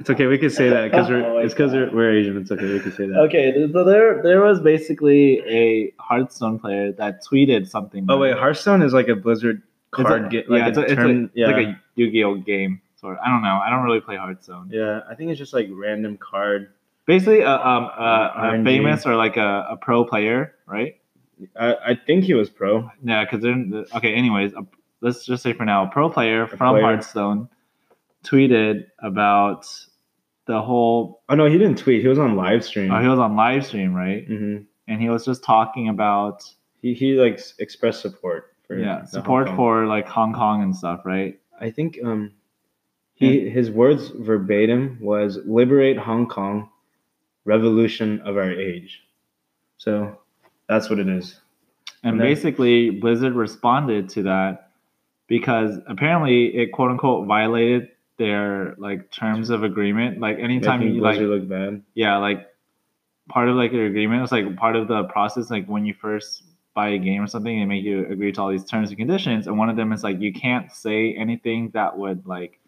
[0.00, 0.26] It's okay.
[0.26, 1.24] We can say that because we're.
[1.24, 2.36] Oh it's because we're, we're Asian.
[2.36, 2.64] It's okay.
[2.64, 3.16] We can say that.
[3.28, 8.06] Okay, so there there was basically a Hearthstone player that tweeted something.
[8.08, 10.44] Oh wait, Hearthstone is like a Blizzard It's a- card game.
[10.48, 11.46] yeah, it's, a, a it's, a, yeah.
[11.46, 12.80] like a Yu-Gi-Oh game.
[12.96, 13.18] Sort.
[13.24, 13.60] I don't know.
[13.64, 14.70] I don't really play Hearthstone.
[14.72, 16.72] yeah, I think it's just like random card.
[17.06, 20.96] Basically, uh, um, uh, a famous or like a, a pro player, right?
[21.58, 22.90] I, I think he was pro.
[23.02, 24.14] Yeah, because they're okay.
[24.14, 24.64] Anyways, a,
[25.02, 26.82] let's just say for now, a pro player from player.
[26.82, 27.48] Hearthstone
[28.24, 29.66] tweeted about
[30.46, 31.22] the whole.
[31.28, 32.00] Oh no, he didn't tweet.
[32.02, 32.90] He was on live stream.
[32.90, 34.26] Oh, he was on live stream, right?
[34.26, 36.42] hmm And he was just talking about
[36.80, 41.38] He he like expressed support for yeah support for like Hong Kong and stuff, right?
[41.60, 42.32] I think um
[43.14, 46.70] he his words verbatim was liberate Hong Kong,
[47.44, 49.02] revolution of our age.
[49.78, 50.18] So
[50.68, 51.40] that's what it is.
[52.02, 54.61] And And then- basically, Blizzard responded to that
[55.32, 60.20] because apparently it quote unquote violated their like terms of agreement.
[60.20, 61.82] Like anytime Making you like look bad.
[61.94, 62.46] yeah, like
[63.30, 65.48] part of like your agreement was like part of the process.
[65.50, 66.42] Like when you first
[66.74, 69.46] buy a game or something, they make you agree to all these terms and conditions,
[69.46, 72.58] and one of them is like you can't say anything that would like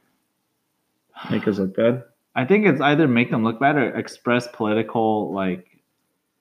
[1.30, 2.02] Make us look bad.
[2.34, 5.66] I think it's either make them look bad or express political like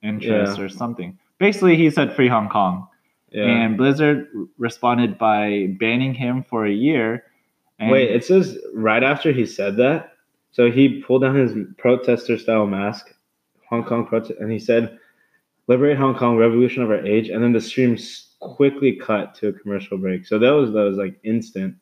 [0.02, 0.64] interest Yeah.
[0.64, 1.20] or something.
[1.38, 2.88] Basically, he said free Hong Kong.
[3.34, 3.46] Yeah.
[3.46, 7.24] And Blizzard responded by banning him for a year.
[7.80, 10.14] And Wait, it says right after he said that.
[10.52, 13.14] So he pulled down his protester style mask,
[13.70, 15.00] Hong Kong protest, and he said,
[15.68, 17.98] "Liberate Hong Kong, revolution of our age." And then the stream
[18.40, 20.28] quickly cut to a commercial break.
[20.28, 21.76] So that was that was like instant.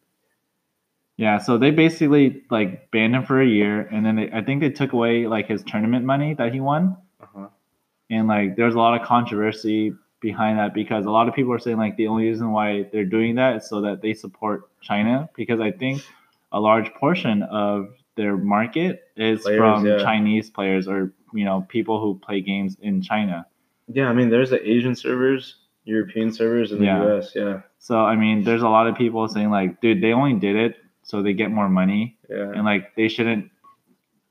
[1.18, 4.62] yeah, so they basically like banned him for a year, and then they, I think
[4.62, 7.48] they took away like his tournament money that he won, Uh-huh.
[8.10, 11.60] and like there's a lot of controversy behind that because a lot of people are
[11.60, 15.30] saying like the only reason why they're doing that is so that they support China
[15.36, 16.04] because I think
[16.52, 19.98] a large portion of their market is Players, from yeah.
[19.98, 23.46] Chinese players or you know people who play games in China.
[23.88, 27.04] Yeah, I mean, there's the Asian servers, European servers, and the Yeah.
[27.04, 27.32] U.S.
[27.36, 30.56] Yeah, So I mean, there's a lot of people saying like, dude, they only did
[30.56, 32.52] it so they get more money, yeah.
[32.52, 33.50] and like they shouldn't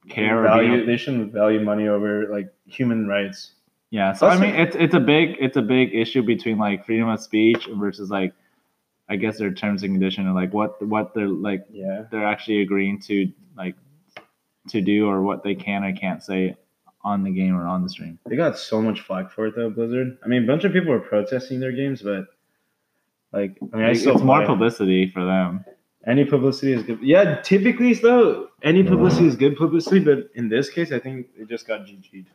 [0.09, 0.81] care or value.
[0.81, 3.53] be, They shouldn't value money over like human rights.
[3.90, 4.12] Yeah.
[4.12, 7.09] So That's I mean, it's it's a big it's a big issue between like freedom
[7.09, 8.33] of speech versus like,
[9.09, 12.05] I guess their terms and condition and like what what they're like Yeah.
[12.11, 13.74] they're actually agreeing to like
[14.68, 16.57] to do or what they can or can't say
[17.03, 18.18] on the game or on the stream.
[18.26, 20.18] They got so much flack for it though, Blizzard.
[20.24, 22.26] I mean, a bunch of people were protesting their games, but
[23.33, 25.64] like, I mean, I It's more publicity for them.
[26.07, 27.00] Any publicity is good.
[27.03, 31.48] Yeah, typically though, any publicity is good publicity, but in this case, I think it
[31.48, 32.26] just got GG'd.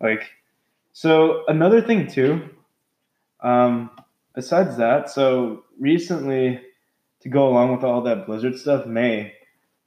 [0.00, 0.22] Like,
[0.96, 2.48] so another thing too.
[3.40, 3.90] Um,
[4.34, 6.58] besides that, so recently,
[7.20, 9.34] to go along with all that Blizzard stuff, Mei,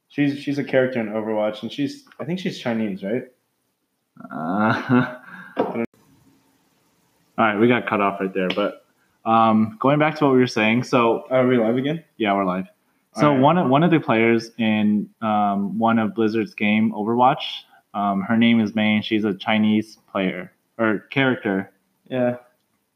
[0.06, 3.24] she's she's a character in Overwatch, and she's I think she's Chinese, right?
[4.30, 5.16] Uh,
[5.56, 5.84] all
[7.36, 8.48] right, we got cut off right there.
[8.48, 8.86] But
[9.24, 12.04] um, going back to what we were saying, so Are we live again?
[12.18, 12.68] yeah, we're live.
[13.16, 13.42] So Alright.
[13.42, 18.36] one of one of the players in um, one of Blizzard's game, Overwatch, um, her
[18.36, 21.70] name is Mei, and she's a Chinese player or character,
[22.08, 22.38] Yeah.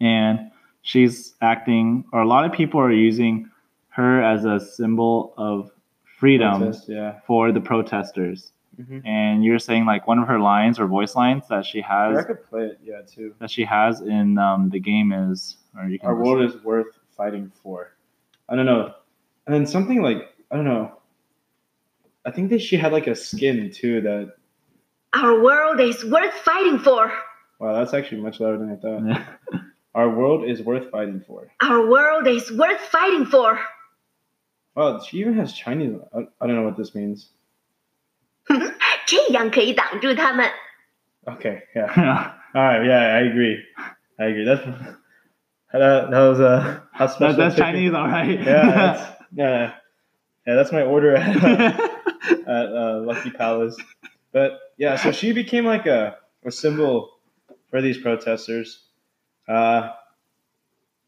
[0.01, 0.51] and
[0.83, 3.49] she's acting, or a lot of people are using
[3.91, 5.71] her as a symbol of
[6.19, 7.21] freedom Protest, yeah.
[7.27, 8.53] for the protesters.
[8.81, 9.07] Mhm.
[9.07, 12.23] And you're saying like one of her lines or voice lines that she has I
[12.25, 13.35] could play it, yeah, too.
[13.39, 16.99] that she has in um, the game is, or you can Our world is worth
[17.17, 17.93] fighting for.
[18.49, 18.93] I don't know.
[19.47, 20.93] And then something like I don't know.
[22.25, 24.01] I think that she had like a skin too.
[24.01, 24.35] That
[25.15, 27.13] Our world is worth fighting for.
[27.64, 29.06] wow, that's actually much louder than I thought.
[29.08, 29.62] Yeah.
[29.96, 31.50] Our world is worth fighting for.
[31.62, 33.60] Our world is worth fighting for.
[34.76, 35.96] Wow, she even has Chinese.
[36.16, 37.30] I, I don't know what this means.
[39.06, 40.50] 这样可以挡住他们。
[41.26, 42.34] Okay, yeah.
[42.54, 43.58] All right, yeah, I agree.
[44.18, 44.46] I agree.
[44.46, 44.64] That's
[45.74, 48.40] that, that was uh, how special that, that's chicken- Chinese, all right.
[48.40, 49.74] Yeah, that's, yeah,
[50.48, 50.56] yeah.
[50.56, 51.36] That's my order at,
[52.48, 53.78] at uh, Lucky Palace.
[54.32, 57.13] But yeah, so she became like a, a symbol
[57.75, 58.83] for these protesters.
[59.49, 59.91] Uh,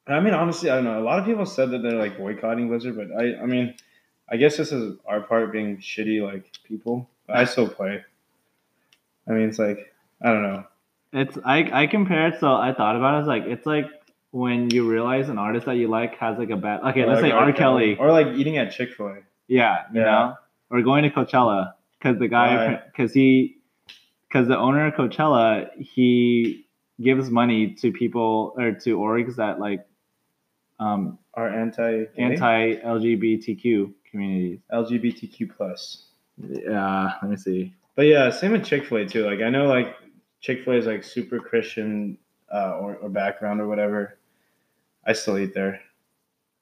[0.08, 0.98] I mean, honestly, I don't know.
[0.98, 3.76] A lot of people said that they're like boycotting Blizzard, but I, I mean,
[4.28, 7.08] I guess this is our part being shitty like people.
[7.28, 8.02] But I still play.
[9.28, 10.64] I mean, it's like I don't know.
[11.12, 12.40] it's I I compare it.
[12.40, 13.18] So I thought about it.
[13.20, 13.86] It's like it's like
[14.32, 16.80] when you realize an artist that you like has like a bad.
[16.90, 17.52] Okay, Or let's like say R.
[17.52, 17.96] Kelly.
[17.96, 19.18] or like eating at Chick Fil A.
[19.46, 20.04] Yeah, you Yeah.
[20.04, 20.34] know,
[20.70, 22.86] or going to Coachella because the guy Right.
[22.86, 23.55] because he
[24.36, 26.66] because the owner of Coachella he
[27.00, 29.86] gives money to people or to orgs that like
[30.78, 34.60] um Are anti anti LGBTQ communities.
[34.70, 36.08] LGBTQ plus.
[36.38, 37.74] Yeah, let me see.
[37.94, 39.24] But yeah, same with Chick Fil A too.
[39.24, 39.94] Like I know like
[40.40, 42.18] Chick Fil A is like super Christian
[42.52, 44.18] uh, or, or background or whatever.
[45.06, 45.80] I still eat there.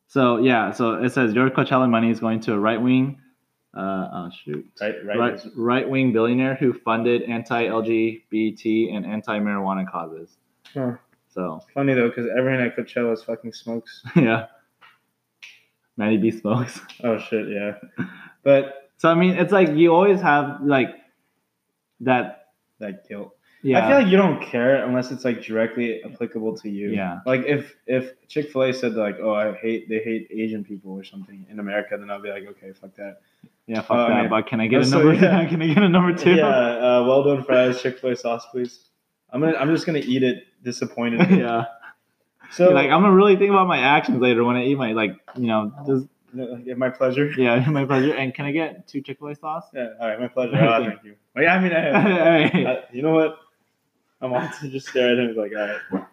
[0.07, 3.19] So yeah, so it says your Coachella money is going to a right wing,
[3.77, 5.19] uh, oh shoot, Right, right.
[5.19, 10.37] right right wing billionaire who funded anti LGBT and anti marijuana causes.
[10.73, 10.93] Huh.
[11.29, 14.03] So Funny though, because everyone at Coachella is fucking smokes.
[14.17, 14.47] yeah,
[15.97, 16.81] Matty B smokes.
[17.05, 17.73] Oh shit, yeah.
[18.43, 20.91] But So I mean, it's like you always have like
[22.01, 22.49] that.
[22.79, 23.34] that guilt.
[23.65, 26.91] Yeah, I feel like you don't care unless it's like directly applicable to you.
[26.91, 27.21] Yeah.
[27.25, 30.93] Like if if Chick Fil A said like, oh, I hate they hate Asian people
[30.93, 33.21] or something in America, then I'll be like, okay, fuck that.
[33.67, 34.31] yeah, fuck uh, I that.
[34.31, 35.15] but can I get a that's so- number?
[35.25, 35.49] yeah.
[35.49, 36.35] can I get a number two?
[36.35, 38.81] Yeah, uh, well done fries, Chick Fil A sauce, please.
[39.31, 41.31] I'm gonna I'm just gonna eat it disappointed.
[41.39, 41.65] yeah.
[42.53, 45.17] So like I'm gonna really think about my actions later when I eat my like
[45.37, 47.31] you know just yeah, my pleasure.
[47.39, 48.15] yeah my pleasure.
[48.15, 49.65] And can I get two Chick Fil A sauce?
[49.73, 50.57] Yeah, all right, my pleasure.
[50.57, 51.15] Oh, thank you.
[51.37, 51.97] Oh, yeah, I mean, I have.
[52.55, 53.39] I- you know what?
[54.25, 56.07] I'm to just stare at him like, all right.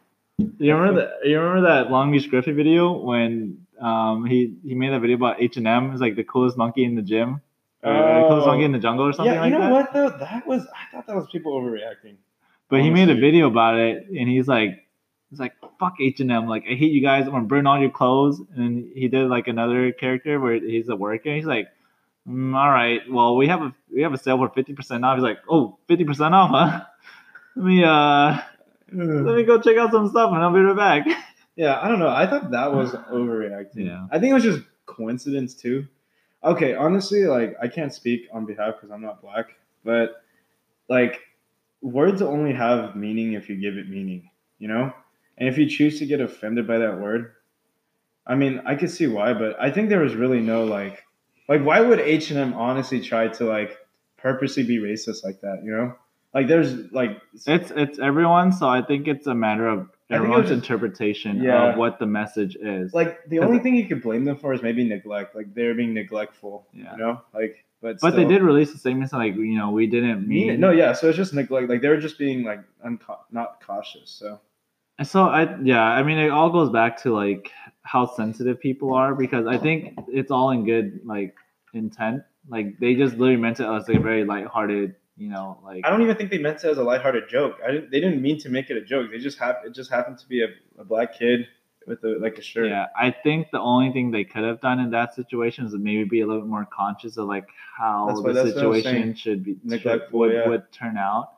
[0.58, 1.28] You remember that?
[1.30, 5.41] You remember that Long Beach Griffy video when um he he made that video about
[5.41, 5.91] H and M?
[5.91, 7.41] It's like the coolest monkey in the gym,
[7.84, 8.52] or the coolest Oh.
[8.52, 9.60] monkey in the jungle, or something like that.
[9.60, 9.93] Yeah, like you know that.
[9.93, 10.26] what though?
[10.26, 12.15] That was I thought that was people overreacting.
[12.69, 14.86] But he made a video about it, and he's like,
[15.30, 16.47] he's like, "Fuck H and M!
[16.47, 17.26] Like I hate you guys.
[17.26, 20.95] I'm gonna burn all your clothes." And he did like another character where he's a
[20.95, 21.34] worker.
[21.36, 21.67] He's like,
[22.28, 25.17] mm, "All right, well we have a we have a sale for fifty percent off."
[25.17, 26.86] He's like, "Oh, 50 percent off, huh?
[27.56, 28.42] Let me uh
[28.94, 31.18] let me go check out some stuff, and I'll be right back."
[31.58, 32.08] Yeah, I don't know.
[32.08, 33.86] I thought that was overreacting.
[33.86, 34.08] Yeah.
[34.10, 35.86] I think it was just coincidence too.
[36.44, 40.24] Okay, honestly, like I can't speak on behalf because I'm not black, but
[40.90, 41.20] like
[41.82, 44.94] words only have meaning if you give it meaning, you know?
[45.38, 47.34] And if you choose to get offended by that word,
[48.25, 51.04] I mean, I could see why, but I think there was really no like
[51.48, 53.78] like why would H&M honestly try to like
[54.17, 55.96] purposely be racist like that, you know?
[56.34, 59.90] Like there's like It's it's everyone, so I think it's a matter of I think
[60.10, 61.71] it everyone's just- interpretation Yeah.
[61.71, 62.94] of what the message is.
[62.94, 65.36] like the only thing you could blame them for is maybe neglect.
[65.36, 66.67] Like they're being neglectful.
[66.73, 66.92] Yeah.
[66.94, 67.21] You know?
[67.34, 70.60] Like but but they did release a statement like you know we didn't mean it.
[70.60, 70.94] No, yeah.
[70.94, 71.67] So it's just neglect.
[71.69, 72.60] Like they were just being like
[73.32, 74.10] not cautious.
[74.10, 74.40] So
[75.00, 77.52] I So I yeah, I mean it all goes back to like
[77.84, 81.36] how sensitive people are because I think it's all in good like
[81.73, 82.23] intent.
[82.48, 86.02] Like they just literally meant it as a very lighthearted you know, like I don't
[86.02, 87.58] even think they meant it as a lighthearted joke.
[87.66, 87.92] I didn't.
[87.92, 89.12] They didn't mean to make it a joke.
[89.12, 90.48] They just hap- It just happened to be a,
[90.80, 91.48] a black kid
[91.88, 92.70] with a, like a shirt.
[92.70, 96.04] Yeah, I think the only thing they could have done in that situation is maybe
[96.06, 97.48] be a little bit more conscious of like
[97.78, 100.48] how what- the that's what I was situation should be should, would, yeah.
[100.48, 101.34] would turn out.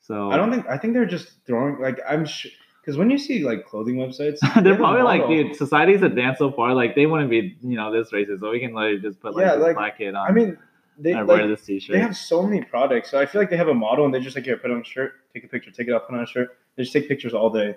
[0.00, 0.66] So I don't think.
[0.66, 1.80] I think they're just throwing.
[1.80, 5.54] Like I'm sure because when you see like clothing websites, they they're probably like, dude,
[5.54, 6.74] society's advanced so far.
[6.74, 9.44] Like they wouldn't be, you know, this racist, so we can literally just put like
[9.44, 10.26] Yeah, this like, black kid on.
[10.26, 10.56] I mean,
[10.98, 11.94] they or like, wear this t-shirt.
[11.94, 13.10] they have so many products.
[13.10, 14.80] So I feel like they have a model and they just like here, put on
[14.80, 16.56] a shirt, take a picture, take it off, put on a shirt.
[16.76, 17.76] They just take pictures all day,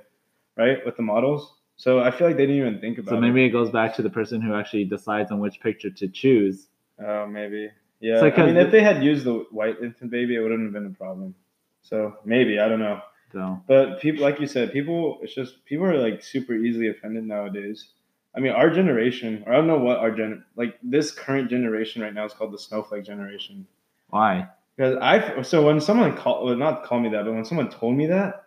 [0.58, 1.56] right, with the models.
[1.76, 3.16] So I feel like they didn't even think about it.
[3.18, 6.08] so maybe it goes back to the person who actually decides on which picture to
[6.08, 6.68] choose.
[7.00, 7.06] it.
[7.06, 7.70] Oh, maybe.
[8.00, 8.20] Yeah.
[8.20, 10.88] like, I mean, if they had used the white infant baby, it wouldn't have been
[10.88, 11.36] a problem.
[11.82, 13.02] So maybe I don't know.
[13.32, 17.24] So But people, like you said, people, it's just people are like super easily offended
[17.26, 17.88] nowadays.
[18.36, 22.02] I mean, our generation, or I don't know what our gen, like this current generation
[22.02, 23.68] right now is called the snowflake generation.
[24.10, 24.48] why?
[24.78, 27.96] Because I, so when someone called, well, not call me that, but when someone told
[27.98, 28.46] me that,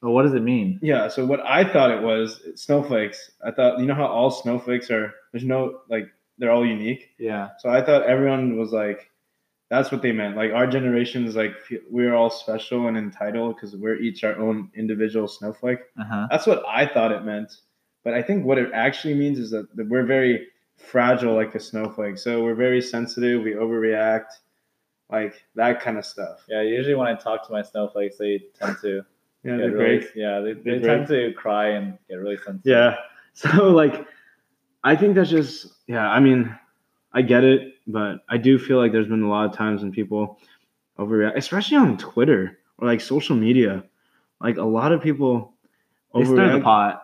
[0.00, 0.78] Well, what does it mean?
[0.82, 1.08] yeah.
[1.08, 3.32] So what I thought it was snowflakes.
[3.44, 5.12] I thought, you know how all snowflakes are.
[5.32, 6.06] There's no like
[6.38, 7.10] they're all unique.
[7.18, 7.50] Yeah.
[7.58, 9.10] So I thought everyone was like,
[9.68, 10.36] that's what they meant.
[10.36, 11.54] Like our generation is like
[11.90, 15.80] we're all special and entitled because we're each our own individual snowflake.
[15.98, 16.26] Uh huh.
[16.30, 17.56] That's what I thought it meant.
[18.04, 20.46] But I think what it actually means is that, that we're very
[20.76, 22.18] fragile like a snowflake.
[22.18, 24.26] So we're very sensitive, we overreact,
[25.10, 26.44] like that kind of stuff.
[26.48, 26.62] Yeah.
[26.62, 29.02] Usually when I talk to my snowflakes, they tend to
[29.42, 30.10] Yeah, get they're really, great.
[30.14, 32.62] yeah, they, they They're tend to cry and get really sensitive.
[32.64, 32.96] Yeah.
[33.36, 34.06] So like
[34.84, 36.56] I think that's just yeah, I mean,
[37.12, 39.90] I get it, but I do feel like there's been a lot of times when
[39.90, 40.38] people
[41.00, 43.82] overreact, especially on Twitter or like social media.
[44.40, 45.52] Like a lot of people
[46.14, 47.02] They stir the pot,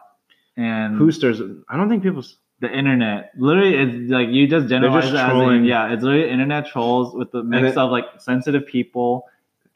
[0.60, 1.56] and it?
[1.68, 2.24] I don't think people
[2.60, 3.32] the internet.
[3.38, 7.14] Literally, it's like you just generalize just it as in, yeah, it's literally internet trolls
[7.14, 9.24] with the mix it- of like sensitive people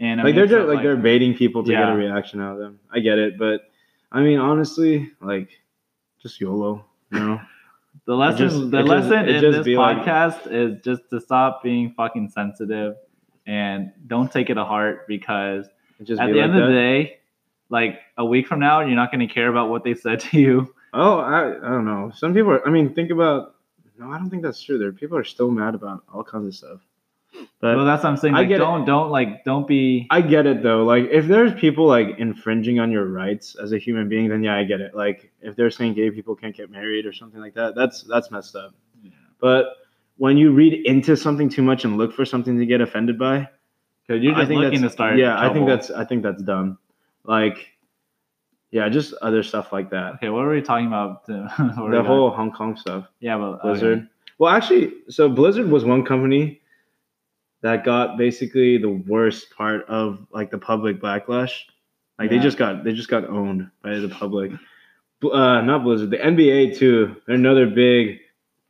[0.00, 2.58] and like they're just, of, like, they're baiting people to get a reaction out of
[2.58, 2.78] them.
[2.92, 3.62] I get it, but
[4.12, 5.48] I mean honestly, like
[6.20, 7.40] just YOLO, you know.
[8.06, 8.48] the lesson.
[8.48, 11.62] just- the just- lesson it in just this be like- podcast is just to stop
[11.62, 12.96] being fucking sensitive
[13.46, 15.66] and don't take it to heart because
[16.02, 17.18] just at the like end of the day,
[17.70, 20.38] like a week from now, you're not going to care about what they said to
[20.38, 20.73] you.
[20.94, 22.12] Oh, I, I don't know.
[22.14, 23.56] Some people are, I mean, think about
[23.98, 24.78] no, I don't think that's true.
[24.78, 26.80] There people are still mad about all kinds of stuff.
[27.60, 28.34] But well, that's what I'm saying.
[28.34, 30.06] I get don't don't like don't be.
[30.10, 30.84] I get it though.
[30.84, 34.56] Like if there's people like infringing on your rights as a human being, then yeah,
[34.56, 34.94] I get it.
[34.94, 38.30] Like if they're saying gay people can't get married or something like that, that's that's
[38.30, 38.74] messed up.
[39.02, 39.10] Yeah.
[39.40, 39.66] But
[40.16, 43.48] when you read into something too much and look for something to get offended by,
[44.06, 45.16] Because you're I just think looking to start.
[45.16, 46.78] Yeah, I think that's I think that's dumb.
[47.24, 47.70] Like,
[48.74, 50.14] yeah, just other stuff like that.
[50.14, 51.22] Okay, what were we talking about?
[51.28, 53.02] What were we The whole Hong Kong stuff.
[53.20, 53.98] yeah, but Blizzard.
[53.98, 54.08] okay.
[54.38, 56.60] Well, actually, so Blizzard was one company
[57.62, 61.52] that got basically the worst part of like the public backlash.
[62.18, 64.50] Like they just got they just got owned by the public.
[65.22, 67.16] Uh, not Blizzard, the NBA too.
[67.26, 68.18] They're another big,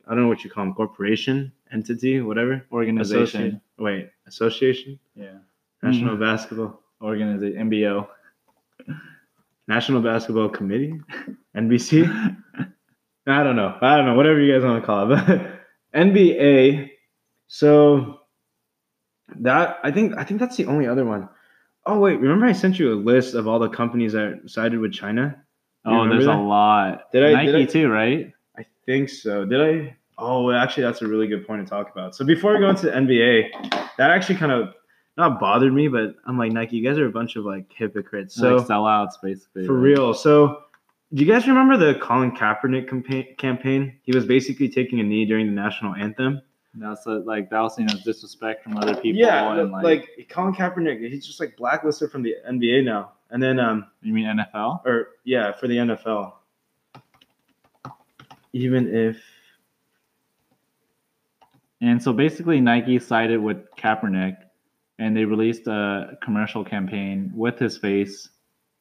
[0.07, 2.63] I don't know what you call them, corporation, entity, whatever.
[2.71, 3.41] organization.
[3.41, 5.39] Associate- Wait, association, Yeah,
[5.83, 7.69] National Basketball, organization.
[7.69, 8.07] MBO.
[9.67, 10.93] National Basketball Committee,
[11.57, 12.05] NBC.
[13.27, 13.75] I don't know.
[13.81, 14.13] I don't know.
[14.15, 15.17] Whatever you guys want to call it.
[15.93, 16.89] But NBA.
[17.47, 18.19] So
[19.39, 21.29] that I think I think that's the only other one.
[21.85, 24.93] Oh wait, remember I sent you a list of all the companies that sided with
[24.93, 25.35] China?
[25.85, 26.35] You Oh, there's that?
[26.35, 27.11] a lot.
[27.11, 28.33] Did I- Nike did I- too, right?
[28.57, 29.45] I think so.
[29.45, 29.95] Did I?
[30.17, 32.15] Oh, actually, that's a really good point to talk about.
[32.15, 33.49] So before we go into the NBA,
[33.97, 34.73] that actually kind of
[35.17, 38.35] not bothered me, but I'm like Nike, you guys are a bunch of like hypocrites.
[38.35, 39.65] So like sellouts, basically.
[39.65, 39.81] For right?
[39.81, 40.13] real.
[40.13, 40.63] So,
[41.13, 43.97] do you guys remember the Colin Kaepernick campa- campaign?
[44.03, 46.41] He was basically taking a knee during the national anthem.
[46.77, 49.21] That's a, like that was seen as disrespect from other people.
[49.21, 53.13] yeah, and like, like, Colin Kaepernick, he's just like blacklisted from the NBA now.
[53.29, 54.85] And then, um, you mean NFL?
[54.85, 56.33] or yeah, for the NFL.
[58.53, 59.21] Even if
[61.81, 64.37] And so basically, Nike sided with Kaepernick,
[64.99, 68.29] and they released a commercial campaign with his face,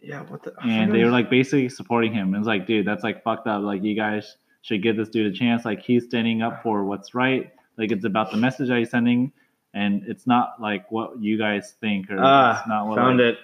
[0.01, 2.35] yeah, what the I and they were like basically supporting him.
[2.35, 3.63] It was like, dude, that's like fucked up.
[3.63, 5.65] Like, you guys should give this dude a chance.
[5.65, 7.51] Like, he's standing up for what's right.
[7.79, 9.33] Like, it's about the message that he's sending,
[9.73, 13.35] and it's not like what you guys think, or ah, it's not what found like,
[13.35, 13.39] it.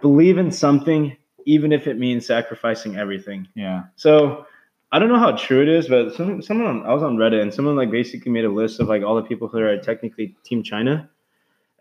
[0.00, 3.46] Believe in something, even if it means sacrificing everything.
[3.54, 4.46] Yeah, So
[4.92, 7.52] I don't know how true it is, but some, someone I was on Reddit and
[7.52, 10.62] someone like basically made a list of like all the people who are technically Team
[10.62, 11.08] China,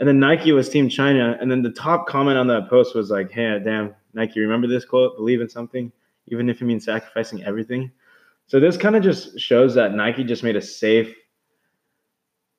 [0.02, 3.12] and then Nike was Team China, and then the top comment on that post was
[3.12, 5.16] like, "Hey, damn, Nike, remember this quote?
[5.16, 5.92] Believe in something,
[6.28, 7.92] even if it means sacrificing everything."
[8.48, 11.16] So this kind of just shows that Nike just made a safe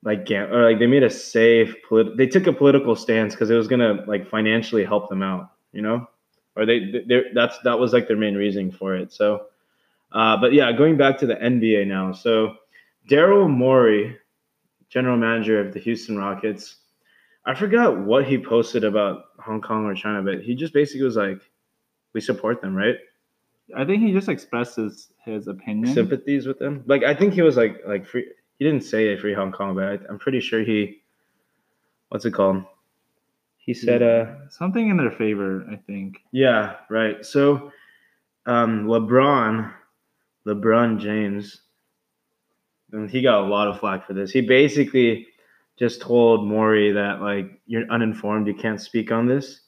[0.03, 3.55] like or like they made a safe polit- they took a political stance because it
[3.55, 6.07] was gonna like financially help them out, you know,
[6.55, 9.11] or they they that's that was like their main reason for it.
[9.11, 9.47] So,
[10.13, 12.13] uh, but yeah, going back to the NBA now.
[12.13, 12.55] So,
[13.09, 14.17] Daryl Morey,
[14.87, 16.77] general manager of the Houston Rockets,
[17.45, 21.17] I forgot what he posted about Hong Kong or China, but he just basically was
[21.17, 21.41] like,
[22.13, 22.95] "We support them, right?
[23.75, 25.93] I think he just expressed his his opinion.
[25.93, 28.25] Sympathies with them." Like I think he was like like free.
[28.59, 31.01] He didn't say free Hong Kong, but I, I'm pretty sure he.
[32.09, 32.63] What's it called?
[33.57, 36.19] He said, "Uh." Something in their favor, I think.
[36.31, 37.25] Yeah, right.
[37.25, 37.71] So,
[38.45, 39.73] um, LeBron,
[40.47, 41.61] LeBron James,
[42.93, 44.31] and he got a lot of flack for this.
[44.31, 45.27] He basically
[45.77, 49.61] just told Morey that like you're uninformed, you can't speak on this.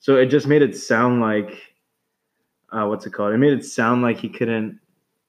[0.00, 1.60] So it just made it sound like,
[2.72, 3.32] uh, what's it called?
[3.34, 4.78] It made it sound like he couldn't.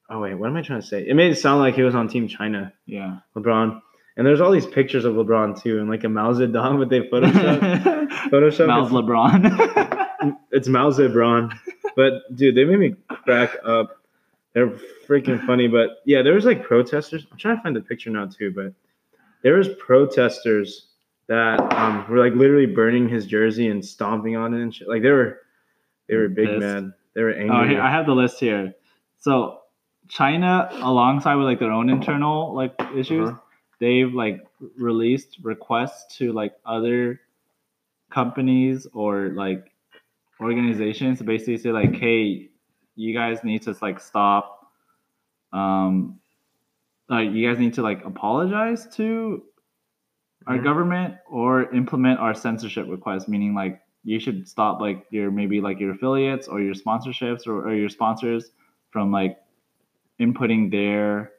[0.09, 1.07] Oh wait, what am I trying to say?
[1.07, 3.17] It made it sound like he was on Team China, Yeah.
[3.36, 3.82] LeBron.
[4.17, 7.01] And there's all these pictures of LeBron too, and like a Mao Zedong, but they
[7.01, 8.09] photoshopped.
[8.30, 10.38] Photoshop Miles is- LeBron.
[10.51, 11.53] it's Mao Zedong.
[11.95, 13.97] But dude, they made me crack up.
[14.53, 14.71] They're
[15.07, 15.67] freaking funny.
[15.67, 17.25] But yeah, there was like protesters.
[17.32, 18.73] I'm trying to find the picture now too, but
[19.43, 20.87] there was protesters
[21.27, 24.87] that um, were like literally burning his jersey and stomping on it and shit.
[24.87, 25.39] Like they were,
[26.07, 26.59] they were big Pissed.
[26.59, 26.93] mad.
[27.13, 27.69] They were oh, angry.
[27.69, 28.73] here, I have the list here.
[29.19, 29.59] So
[30.07, 33.39] China, alongside with like their own internal like issues, Uh-huh.
[33.79, 34.45] they've like
[34.77, 37.21] released requests to like other
[38.11, 39.71] companies or like
[40.41, 42.49] organizations to basically say like, hey,
[42.95, 44.71] you guys need to like stop.
[45.53, 46.18] Um,
[47.10, 49.43] like you guys need to like apologize to
[50.47, 55.62] our government or implement our censorship request, meaning like you should stop like your maybe
[55.62, 58.51] like your affiliates or your sponsorships or, or your sponsors
[58.91, 59.38] from like
[60.20, 61.32] inputting their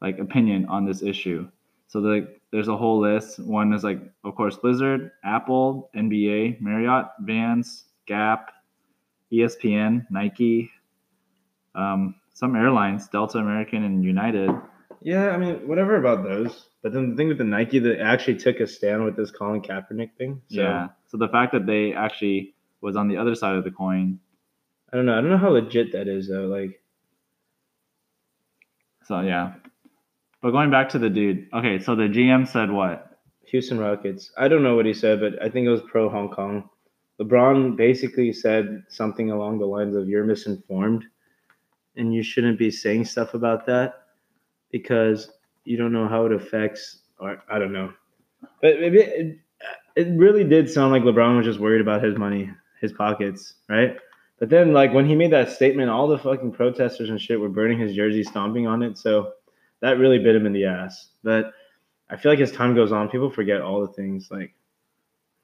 [0.00, 1.48] like opinion on this issue.
[1.88, 3.38] So the, there's a whole list.
[3.38, 8.50] One is like of course Blizzard, Apple, NBA, Marriott, Vans, Gap,
[9.32, 10.70] ESPN, Nike,
[11.74, 14.50] um, some airlines, Delta, American, and United.
[15.02, 16.66] Yeah, I mean, whatever about those.
[16.82, 19.60] But then the thing with the Nike, that actually took a stand with this Colin
[19.60, 20.40] Kaepernick thing.
[20.48, 20.88] So, Yeah.
[21.06, 24.20] So the fact that they actually was on the other side of the coin.
[24.92, 25.18] I don't know.
[25.18, 26.46] I don't know how legit that is though.
[26.46, 26.80] Like,
[29.04, 29.54] So yeah.
[30.40, 31.48] But going back to the dude.
[31.52, 33.18] Okay, so the GM said what?
[33.46, 34.30] Houston Rockets.
[34.38, 36.68] I don't know what he said, but I think it was pro Hong Kong.
[37.20, 41.04] LeBron basically said something along the lines of "You're misinformed,
[41.96, 44.07] and you shouldn't be saying stuff about that
[44.70, 45.30] because
[45.64, 47.92] you don't know how it affects." Or I don't know,
[48.62, 49.38] but it, it,
[49.96, 52.50] it really did sound like LeBron was just worried about his money,
[52.80, 53.96] his pockets, right?
[54.38, 57.48] But then, like when he made that statement, all the fucking protesters and shit were
[57.48, 58.96] burning his jersey, stomping on it.
[58.96, 59.32] So
[59.80, 61.08] that really bit him in the ass.
[61.24, 61.52] But
[62.08, 64.54] I feel like as time goes on, people forget all the things like,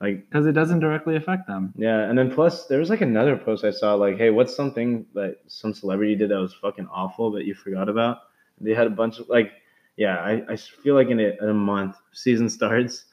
[0.00, 1.72] like Because it doesn't directly affect them.
[1.76, 2.08] yeah.
[2.08, 5.38] And then plus, there was like another post I saw like, hey, what's something that
[5.48, 8.18] some celebrity did that was fucking awful that you forgot about?
[8.60, 9.52] They had a bunch of like,
[9.96, 10.18] yeah.
[10.18, 13.04] I, I feel like in a, in a month, season starts,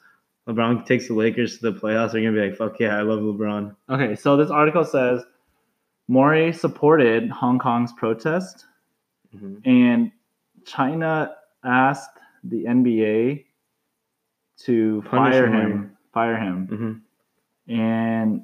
[0.47, 2.11] LeBron takes the Lakers to the playoffs.
[2.13, 3.75] They're gonna be like, fuck yeah, I love LeBron.
[3.89, 5.23] Okay, so this article says
[6.07, 8.65] Morey supported Hong Kong's protest
[9.35, 9.61] Mhm.
[9.65, 10.11] and
[10.65, 13.45] China asked the NBA
[14.65, 15.97] to Punish fire him.
[16.13, 17.03] Fire him.
[17.69, 17.73] Mhm.
[17.73, 18.41] And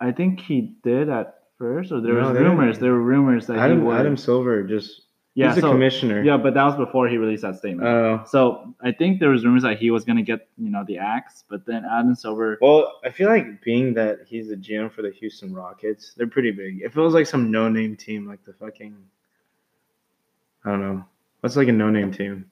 [0.00, 2.66] I think he did at first, or there No, was rumors.
[2.76, 2.82] didn't.
[2.82, 3.86] There were rumors that he Adam.
[3.88, 5.02] Adam Silver just
[5.34, 6.22] yeah, he's so, commissioner.
[6.24, 7.86] yeah, but that was before he released that statement.
[7.86, 8.24] Oh.
[8.26, 11.44] so I think there was rumors that he was gonna get you know the axe,
[11.48, 12.58] but then Adam Silver.
[12.60, 16.50] Well, I feel like being that he's the GM for the Houston Rockets, they're pretty
[16.50, 16.82] big.
[16.82, 18.96] It feels like some no-name team, like the fucking,
[20.64, 21.04] I don't know,
[21.40, 22.50] what's like a no-name team?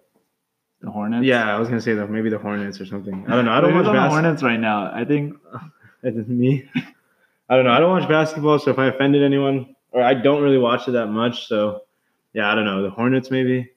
[0.81, 1.27] The Hornets.
[1.27, 3.25] Yeah, I was gonna say that maybe the Hornets or something.
[3.27, 3.53] I don't know.
[3.53, 4.11] I don't watch the basketball.
[4.11, 4.93] Hornets right now.
[4.95, 5.37] I think
[6.05, 6.71] it's Me,
[7.49, 7.73] I don't know.
[7.73, 10.93] I don't watch basketball, so if I offended anyone, or I don't really watch it
[10.93, 11.83] that much, so
[12.35, 12.83] yeah, I don't know.
[12.83, 13.71] The Hornets, maybe.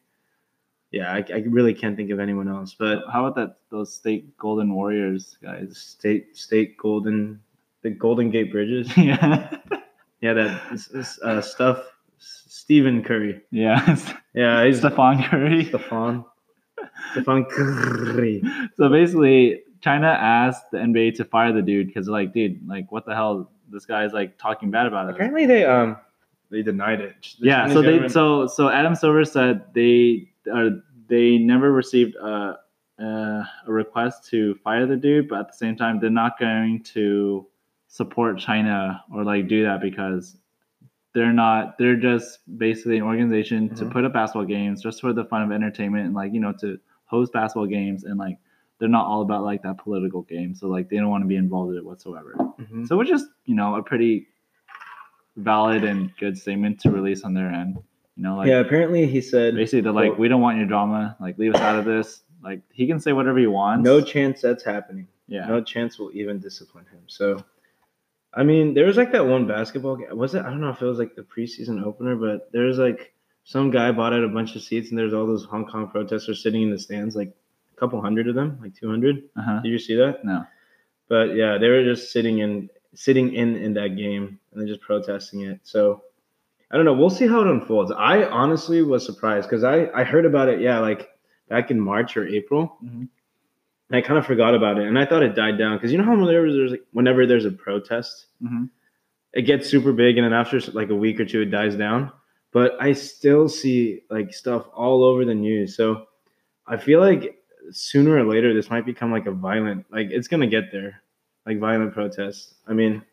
[0.91, 4.37] Yeah, I, I really can't think of anyone else, but how about that those state
[4.37, 5.77] Golden Warriors guys?
[5.77, 7.39] state state golden,
[7.81, 8.91] the Golden Gate Bridges.
[8.97, 9.55] yeah,
[10.19, 11.83] Yeah, that uh, stuff.
[12.17, 13.41] Stephen Curry.
[13.51, 13.97] yeah.
[14.33, 15.65] Yeah, he's Stephon Curry.
[15.65, 16.23] Stefan.
[17.11, 18.41] Stefan Curry.
[18.77, 23.05] So basically, China asked the NBA to fire the dude because like, dude, like, what
[23.05, 23.51] the hell?
[23.69, 25.15] This guy's like talking bad about it.
[25.15, 25.97] Apparently they um
[26.51, 27.15] they denied it.
[27.39, 27.67] The Yeah.
[27.67, 30.69] So they government- so so Adam Silver said they uh,
[31.07, 32.59] they never received a,
[32.99, 36.83] a a request to fire the dude, but at the same time, they're not going
[36.95, 37.47] to
[37.87, 40.37] support China or like do that because
[41.13, 43.91] they're not they're just basically an organization to Mhm.
[43.91, 46.79] put up basketball games just for the fun of entertainment and like you know to
[47.05, 48.37] host basketball games and like
[48.79, 50.55] they're not all about like that political game.
[50.55, 52.33] So like they don't want to be involved in it whatsoever.
[52.59, 52.87] Mhm.
[52.87, 54.27] So which is you know a pretty
[55.37, 57.77] valid and good statement to release on their end.
[58.17, 60.67] You know, like yeah, apparently he said basically they're like, Well- we don't want your
[60.67, 61.15] drama.
[61.19, 62.21] Like leave us out of this.
[62.43, 63.83] Like he can say whatever he wants.
[63.85, 65.07] no chance that's happening.
[65.27, 65.47] yeah.
[65.47, 67.01] No chance will even discipline him.
[67.07, 67.43] So,
[68.33, 70.15] I mean, there was like that one basketball game.
[70.17, 70.39] Was it?
[70.45, 73.13] I don't know if it was like the preseason opener, but there was like
[73.43, 76.41] some guy bought out a bunch of seats, and there's all those Hong Kong protesters
[76.43, 77.29] sitting in the stands, like
[77.75, 79.23] a couple hundred of them, like 200.
[79.37, 79.59] Uh-huh.
[79.61, 80.23] Did you see that?
[80.25, 80.45] No.
[81.09, 84.81] But yeah, they were just sitting in sitting in in that game, and they're just
[84.81, 85.59] protesting it.
[85.63, 86.03] So.
[86.73, 86.93] I don't know.
[86.93, 87.91] We'll see how it unfolds.
[87.91, 91.09] I honestly was surprised because I, I heard about it, yeah, like
[91.49, 92.77] back in March or April.
[92.81, 93.09] Mhm.
[93.89, 95.97] And I kind of forgot about it, and I thought it died down because you
[95.97, 98.69] know how whenever there's like, whenever there's a protest, Mhm.
[99.33, 102.09] it gets super big, and then after like a week or two, it dies down.
[102.53, 106.07] But I still see like stuff all over the news, so
[106.65, 107.35] I feel like
[107.71, 111.00] sooner or later this might become like a violent, like it's gonna get there,
[111.45, 112.55] like violent protests.
[112.67, 113.03] I mean,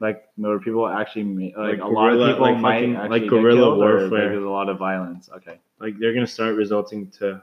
[0.00, 3.20] Like where people actually ma- like, Like a lot of people like might fucking- actually
[3.20, 4.08] like guerrilla warfare.
[4.30, 5.28] There's a lot of violence.
[5.36, 5.58] Okay.
[5.78, 7.42] like they're gonna start resulting to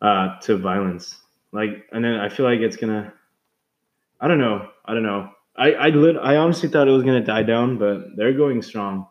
[0.00, 1.18] uh to violence
[1.52, 3.12] like and then i feel like it's gonna
[4.20, 7.24] i don't know i don't know i i lit i honestly thought it was gonna
[7.24, 9.06] die down but they're going strong